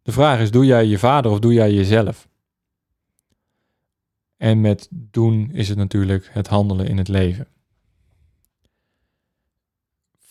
De 0.02 0.12
vraag 0.12 0.40
is, 0.40 0.52
doe 0.52 0.66
jij 0.66 0.86
je 0.86 1.00
vader 1.00 1.32
of 1.32 1.40
doe 1.40 1.54
jij 1.54 1.74
jezelf? 1.74 2.28
En 4.38 4.62
met 4.62 4.88
doen 4.92 5.50
is 5.54 5.70
het 5.70 5.78
natuurlijk 5.78 6.30
het 6.32 6.48
handelen 6.48 6.88
in 6.88 6.98
het 6.98 7.08
leven. 7.08 7.48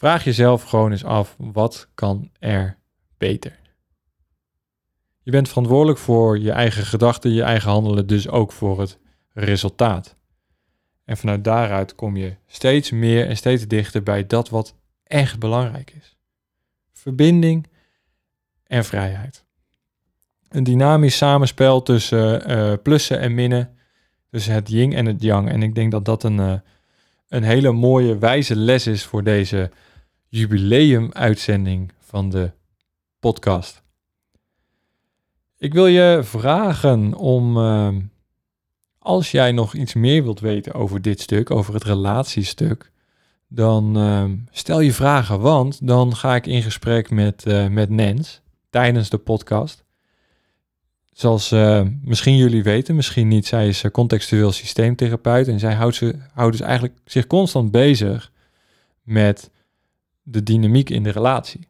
Vraag 0.05 0.25
jezelf 0.25 0.63
gewoon 0.63 0.91
eens 0.91 1.05
af, 1.05 1.37
wat 1.39 1.89
kan 1.95 2.31
er 2.39 2.79
beter? 3.19 3.59
Je 5.23 5.31
bent 5.31 5.49
verantwoordelijk 5.49 5.99
voor 5.99 6.39
je 6.39 6.51
eigen 6.51 6.85
gedachten, 6.85 7.31
je 7.31 7.43
eigen 7.43 7.71
handelen, 7.71 8.07
dus 8.07 8.29
ook 8.29 8.53
voor 8.53 8.81
het 8.81 8.99
resultaat. 9.33 10.17
En 11.05 11.17
vanuit 11.17 11.45
daaruit 11.45 11.95
kom 11.95 12.17
je 12.17 12.37
steeds 12.47 12.91
meer 12.91 13.29
en 13.29 13.37
steeds 13.37 13.67
dichter 13.67 14.03
bij 14.03 14.27
dat 14.27 14.49
wat 14.49 14.75
echt 15.05 15.39
belangrijk 15.39 15.95
is. 16.01 16.17
Verbinding 16.93 17.67
en 18.67 18.85
vrijheid. 18.85 19.45
Een 20.49 20.65
dynamisch 20.65 21.17
samenspel 21.17 21.83
tussen 21.83 22.51
uh, 22.51 22.73
plussen 22.83 23.19
en 23.19 23.35
minnen, 23.35 23.77
tussen 24.31 24.55
het 24.55 24.69
yin 24.69 24.93
en 24.93 25.07
het 25.07 25.23
yang. 25.23 25.49
En 25.49 25.63
ik 25.63 25.75
denk 25.75 25.91
dat 25.91 26.05
dat 26.05 26.23
een, 26.23 26.39
uh, 26.39 26.55
een 27.29 27.43
hele 27.43 27.73
mooie, 27.73 28.19
wijze 28.19 28.57
les 28.57 28.87
is 28.87 29.05
voor 29.05 29.23
deze 29.23 29.71
jubileum-uitzending 30.35 31.93
van 31.99 32.31
de 32.31 32.51
podcast. 33.21 33.83
Ik 35.59 35.73
wil 35.73 35.87
je 35.87 36.21
vragen 36.23 37.15
om, 37.15 37.57
ehm, 37.57 38.01
als 38.99 39.31
jij 39.31 39.53
nog 39.53 39.75
iets 39.75 39.95
meer 39.95 40.23
wilt 40.23 40.41
weten 40.41 40.73
over 40.75 41.03
dit 41.03 41.21
stuk, 41.21 41.51
over 41.51 41.75
het 41.75 41.85
relatiestuk, 41.85 42.91
dan 43.49 43.97
ehm, 43.97 44.37
stel 44.51 44.81
je 44.81 44.93
vragen, 44.93 45.41
want 45.41 45.87
dan 45.87 46.17
ga 46.17 46.35
ik 46.35 46.47
in 46.47 46.63
gesprek 46.63 47.11
met, 47.11 47.47
uh, 47.47 47.69
met 47.69 47.91
Nens 47.91 48.41
tijdens 48.71 49.11
de 49.11 49.19
podcast. 49.19 49.85
Zoals 51.13 51.51
misschien 52.03 52.37
jullie 52.37 52.63
weten, 52.63 52.95
misschien 52.95 53.29
niet, 53.29 53.47
zij 53.47 53.69
is 53.69 53.85
contextueel 53.93 54.53
systeemtherapeut 54.53 55.49
en 55.49 55.59
zij 55.59 55.75
houdt, 55.75 55.97
ze, 55.97 56.19
houdt 56.33 56.57
dus 56.57 56.67
eigenlijk 56.67 56.99
zich 57.05 57.27
constant 57.27 57.71
bezig 57.71 58.33
met 59.03 59.51
de 60.25 60.43
dynamiek 60.43 60.91
in 60.91 61.03
de 61.03 61.11
relatie. 61.11 61.69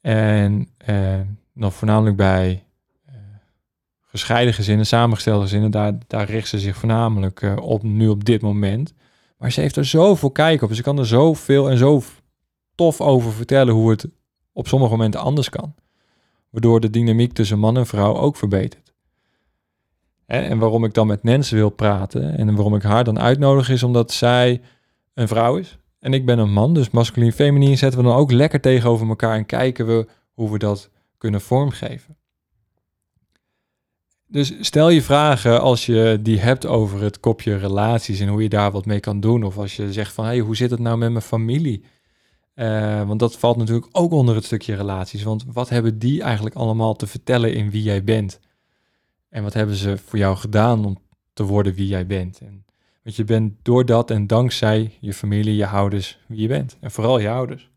En 0.00 0.68
uh, 0.88 1.20
nog 1.52 1.74
voornamelijk 1.74 2.16
bij 2.16 2.64
uh, 3.08 3.14
gescheiden 4.02 4.54
gezinnen, 4.54 4.86
samengestelde 4.86 5.42
gezinnen, 5.42 5.70
daar, 5.70 5.92
daar 6.06 6.30
richt 6.30 6.48
ze 6.48 6.58
zich 6.58 6.76
voornamelijk 6.76 7.40
uh, 7.40 7.56
op 7.56 7.82
nu 7.82 8.08
op 8.08 8.24
dit 8.24 8.42
moment. 8.42 8.94
Maar 9.38 9.52
ze 9.52 9.60
heeft 9.60 9.76
er 9.76 9.84
zoveel 9.84 10.30
kijk 10.30 10.62
op. 10.62 10.72
Ze 10.72 10.82
kan 10.82 10.98
er 10.98 11.06
zoveel 11.06 11.70
en 11.70 11.78
zo 11.78 12.02
tof 12.74 13.00
over 13.00 13.32
vertellen 13.32 13.74
hoe 13.74 13.90
het 13.90 14.08
op 14.52 14.68
sommige 14.68 14.90
momenten 14.90 15.20
anders 15.20 15.48
kan. 15.48 15.74
Waardoor 16.50 16.80
de 16.80 16.90
dynamiek 16.90 17.32
tussen 17.32 17.58
man 17.58 17.76
en 17.76 17.86
vrouw 17.86 18.16
ook 18.16 18.36
verbetert. 18.36 18.92
En 20.26 20.58
waarom 20.58 20.84
ik 20.84 20.94
dan 20.94 21.06
met 21.06 21.22
Nancy 21.22 21.54
wil 21.54 21.70
praten 21.70 22.36
en 22.36 22.54
waarom 22.54 22.74
ik 22.74 22.82
haar 22.82 23.04
dan 23.04 23.18
uitnodig 23.18 23.68
is 23.68 23.82
omdat 23.82 24.12
zij 24.12 24.60
een 25.14 25.28
vrouw 25.28 25.56
is 25.56 25.78
en 26.00 26.12
ik 26.12 26.26
ben 26.26 26.38
een 26.38 26.52
man. 26.52 26.74
Dus 26.74 26.90
masculin 26.90 27.32
feminien 27.32 27.78
zetten 27.78 28.00
we 28.00 28.06
dan 28.06 28.16
ook 28.16 28.32
lekker 28.32 28.60
tegenover 28.60 29.08
elkaar 29.08 29.36
en 29.36 29.46
kijken 29.46 29.86
we 29.86 30.06
hoe 30.32 30.50
we 30.50 30.58
dat 30.58 30.90
kunnen 31.18 31.40
vormgeven. 31.40 32.16
Dus 34.26 34.54
stel 34.60 34.88
je 34.88 35.02
vragen 35.02 35.60
als 35.60 35.86
je 35.86 36.18
die 36.22 36.38
hebt 36.38 36.66
over 36.66 37.02
het 37.02 37.20
kopje 37.20 37.56
relaties 37.56 38.20
en 38.20 38.28
hoe 38.28 38.42
je 38.42 38.48
daar 38.48 38.70
wat 38.70 38.86
mee 38.86 39.00
kan 39.00 39.20
doen. 39.20 39.42
Of 39.42 39.58
als 39.58 39.76
je 39.76 39.92
zegt 39.92 40.12
van, 40.12 40.24
hey, 40.24 40.38
hoe 40.38 40.56
zit 40.56 40.70
het 40.70 40.80
nou 40.80 40.98
met 40.98 41.10
mijn 41.10 41.22
familie? 41.22 41.84
Uh, 42.54 43.06
want 43.06 43.20
dat 43.20 43.36
valt 43.36 43.56
natuurlijk 43.56 43.88
ook 43.92 44.12
onder 44.12 44.34
het 44.34 44.44
stukje 44.44 44.74
relaties. 44.74 45.22
Want 45.22 45.44
wat 45.52 45.68
hebben 45.68 45.98
die 45.98 46.22
eigenlijk 46.22 46.54
allemaal 46.54 46.94
te 46.94 47.06
vertellen 47.06 47.54
in 47.54 47.70
wie 47.70 47.82
jij 47.82 48.04
bent? 48.04 48.40
En 49.28 49.42
wat 49.42 49.54
hebben 49.54 49.76
ze 49.76 49.98
voor 49.98 50.18
jou 50.18 50.36
gedaan 50.36 50.84
om 50.84 50.98
te 51.32 51.42
worden 51.42 51.74
wie 51.74 51.86
jij 51.86 52.06
bent? 52.06 52.40
En, 52.40 52.64
je 53.16 53.24
bent 53.24 53.54
door 53.62 53.86
dat 53.86 54.10
en 54.10 54.26
dankzij 54.26 54.96
je 55.00 55.12
familie, 55.12 55.56
je 55.56 55.66
ouders, 55.66 56.18
wie 56.26 56.40
je 56.40 56.48
bent. 56.48 56.76
En 56.80 56.90
vooral 56.90 57.18
je 57.18 57.28
ouders. 57.28 57.70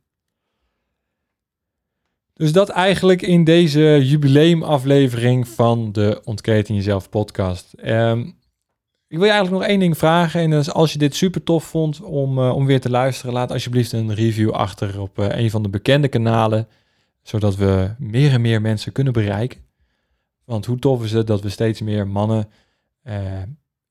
Dus 2.34 2.52
dat 2.52 2.70
eigenlijk 2.70 3.22
in 3.22 3.44
deze 3.44 4.00
jubileumaflevering 4.04 5.48
van 5.48 5.92
de 5.92 6.22
Ontketen 6.24 6.76
Jezelf 6.76 7.10
podcast. 7.10 7.74
Um, 7.86 8.40
ik 9.08 9.18
wil 9.18 9.26
je 9.26 9.32
eigenlijk 9.32 9.62
nog 9.62 9.72
één 9.72 9.80
ding 9.80 9.98
vragen. 9.98 10.42
En 10.42 10.50
dat 10.50 10.60
is 10.60 10.72
als 10.72 10.92
je 10.92 10.98
dit 10.98 11.16
super 11.16 11.44
tof 11.44 11.64
vond 11.64 12.02
om, 12.02 12.38
uh, 12.38 12.56
om 12.56 12.66
weer 12.66 12.82
te 12.82 12.90
luisteren, 12.90 13.34
laat 13.34 13.52
alsjeblieft 13.52 13.92
een 13.92 14.14
review 14.14 14.52
achter 14.52 15.02
op 15.02 15.20
uh, 15.20 15.26
een 15.30 15.50
van 15.50 15.64
de 15.64 15.70
bekende 15.70 16.08
kanalen. 16.08 16.68
Zodat 17.22 17.56
we 17.56 17.96
meer 17.98 18.32
en 18.32 18.42
meer 18.42 18.62
mensen 18.62 18.92
kunnen 18.92 19.14
bereiken. 19.14 19.60
Want 20.46 20.66
hoe 20.66 20.80
tof 20.80 21.04
is 21.04 21.12
het 21.12 21.28
dat 21.28 21.42
we 21.42 21.50
steeds 21.50 21.82
meer 21.82 22.08
mannen 22.08 22.50
uh, 23.04 23.42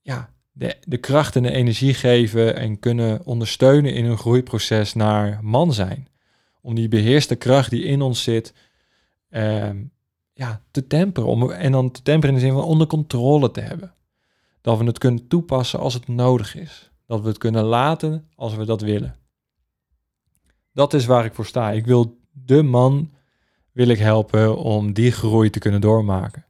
ja, 0.03 0.31
de, 0.61 0.77
de 0.85 0.99
kracht 0.99 1.37
en 1.37 1.43
de 1.43 1.53
energie 1.53 1.95
geven 1.95 2.57
en 2.57 2.79
kunnen 2.79 3.25
ondersteunen 3.25 3.95
in 3.95 4.05
hun 4.05 4.19
groeiproces 4.19 4.95
naar 4.95 5.39
man 5.43 5.73
zijn 5.73 6.09
om 6.61 6.75
die 6.75 6.89
beheerste 6.89 7.37
kracht 7.37 7.71
die 7.71 7.83
in 7.83 8.03
ons 8.03 8.23
zit, 8.23 8.55
uh, 9.31 9.71
ja, 10.33 10.63
te 10.71 10.87
temperen. 10.87 11.29
Om, 11.29 11.51
en 11.51 11.73
dan 11.73 11.91
te 11.91 12.03
temperen 12.03 12.35
in 12.35 12.41
de 12.41 12.47
zin 12.47 12.55
van 12.55 12.65
onder 12.65 12.87
controle 12.87 13.51
te 13.51 13.61
hebben. 13.61 13.95
Dat 14.61 14.79
we 14.79 14.85
het 14.85 14.99
kunnen 14.99 15.29
toepassen 15.29 15.79
als 15.79 15.95
het 15.95 16.09
nodig 16.09 16.57
is. 16.57 16.91
Dat 17.07 17.21
we 17.21 17.29
het 17.29 17.39
kunnen 17.39 17.65
laten 17.65 18.29
als 18.35 18.55
we 18.55 18.65
dat 18.65 18.81
willen. 18.81 19.17
Dat 20.73 20.95
is 20.95 21.07
waar 21.07 21.25
ik 21.25 21.35
voor 21.35 21.47
sta. 21.47 21.71
Ik 21.71 21.87
wil 21.87 22.19
de 22.31 22.63
man 22.63 23.11
wil 23.73 23.89
ik 23.89 23.99
helpen 23.99 24.57
om 24.57 24.93
die 24.93 25.13
groei 25.13 25.51
te 25.51 25.59
kunnen 25.59 25.81
doormaken. 25.81 26.45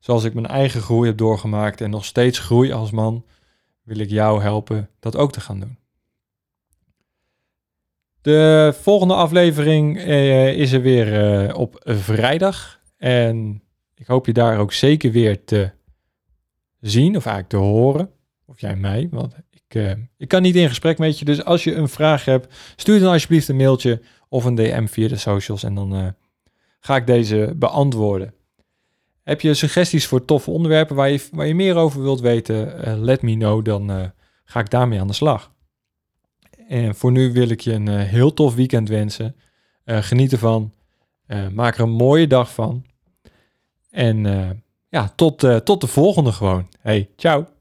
Zoals 0.00 0.24
ik 0.24 0.34
mijn 0.34 0.46
eigen 0.46 0.80
groei 0.80 1.08
heb 1.08 1.18
doorgemaakt 1.18 1.80
en 1.80 1.90
nog 1.90 2.04
steeds 2.04 2.38
groei 2.38 2.72
als 2.72 2.90
man, 2.90 3.24
wil 3.82 3.98
ik 3.98 4.10
jou 4.10 4.42
helpen 4.42 4.90
dat 5.00 5.16
ook 5.16 5.32
te 5.32 5.40
gaan 5.40 5.60
doen. 5.60 5.78
De 8.20 8.74
volgende 8.80 9.14
aflevering 9.14 9.96
uh, 9.96 10.52
is 10.52 10.72
er 10.72 10.82
weer 10.82 11.42
uh, 11.48 11.54
op 11.56 11.80
vrijdag. 11.84 12.80
En 12.96 13.62
ik 13.94 14.06
hoop 14.06 14.26
je 14.26 14.32
daar 14.32 14.58
ook 14.58 14.72
zeker 14.72 15.12
weer 15.12 15.44
te 15.44 15.70
zien, 16.80 17.16
of 17.16 17.26
eigenlijk 17.26 17.48
te 17.48 17.56
horen. 17.56 18.10
Of 18.46 18.60
jij 18.60 18.76
mij, 18.76 19.08
want 19.10 19.34
ik, 19.50 19.74
uh, 19.74 19.92
ik 20.16 20.28
kan 20.28 20.42
niet 20.42 20.56
in 20.56 20.68
gesprek 20.68 20.98
met 20.98 21.18
je. 21.18 21.24
Dus 21.24 21.44
als 21.44 21.64
je 21.64 21.74
een 21.74 21.88
vraag 21.88 22.24
hebt, 22.24 22.54
stuur 22.76 23.00
dan 23.00 23.12
alsjeblieft 23.12 23.48
een 23.48 23.56
mailtje 23.56 24.00
of 24.28 24.44
een 24.44 24.54
DM 24.54 24.86
via 24.86 25.08
de 25.08 25.16
socials. 25.16 25.62
En 25.62 25.74
dan 25.74 26.14
ga 26.80 26.96
ik 26.96 27.06
deze 27.06 27.52
beantwoorden. 27.56 28.34
Heb 29.22 29.40
je 29.40 29.54
suggesties 29.54 30.06
voor 30.06 30.24
toffe 30.24 30.50
onderwerpen 30.50 30.96
waar 30.96 31.10
je, 31.10 31.28
waar 31.32 31.46
je 31.46 31.54
meer 31.54 31.76
over 31.76 32.02
wilt 32.02 32.20
weten? 32.20 32.80
let 33.00 33.22
me 33.22 33.34
know, 33.34 33.64
dan 33.64 34.12
ga 34.44 34.60
ik 34.60 34.70
daarmee 34.70 35.00
aan 35.00 35.06
de 35.06 35.12
slag. 35.12 35.52
En 36.68 36.94
voor 36.94 37.12
nu 37.12 37.32
wil 37.32 37.48
ik 37.48 37.60
je 37.60 37.72
een 37.72 37.88
uh, 37.88 38.02
heel 38.02 38.34
tof 38.34 38.54
weekend 38.54 38.88
wensen. 38.88 39.36
Geniet 39.84 40.32
ervan. 40.32 40.72
Maak 41.52 41.74
er 41.74 41.82
een 41.82 41.90
mooie 41.90 42.26
dag 42.26 42.54
van. 42.54 42.84
En 43.90 44.24
ja, 44.88 45.12
tot, 45.16 45.64
tot 45.64 45.80
de 45.80 45.86
volgende 45.86 46.32
gewoon. 46.32 46.68
Hey, 46.80 47.08
ciao. 47.16 47.59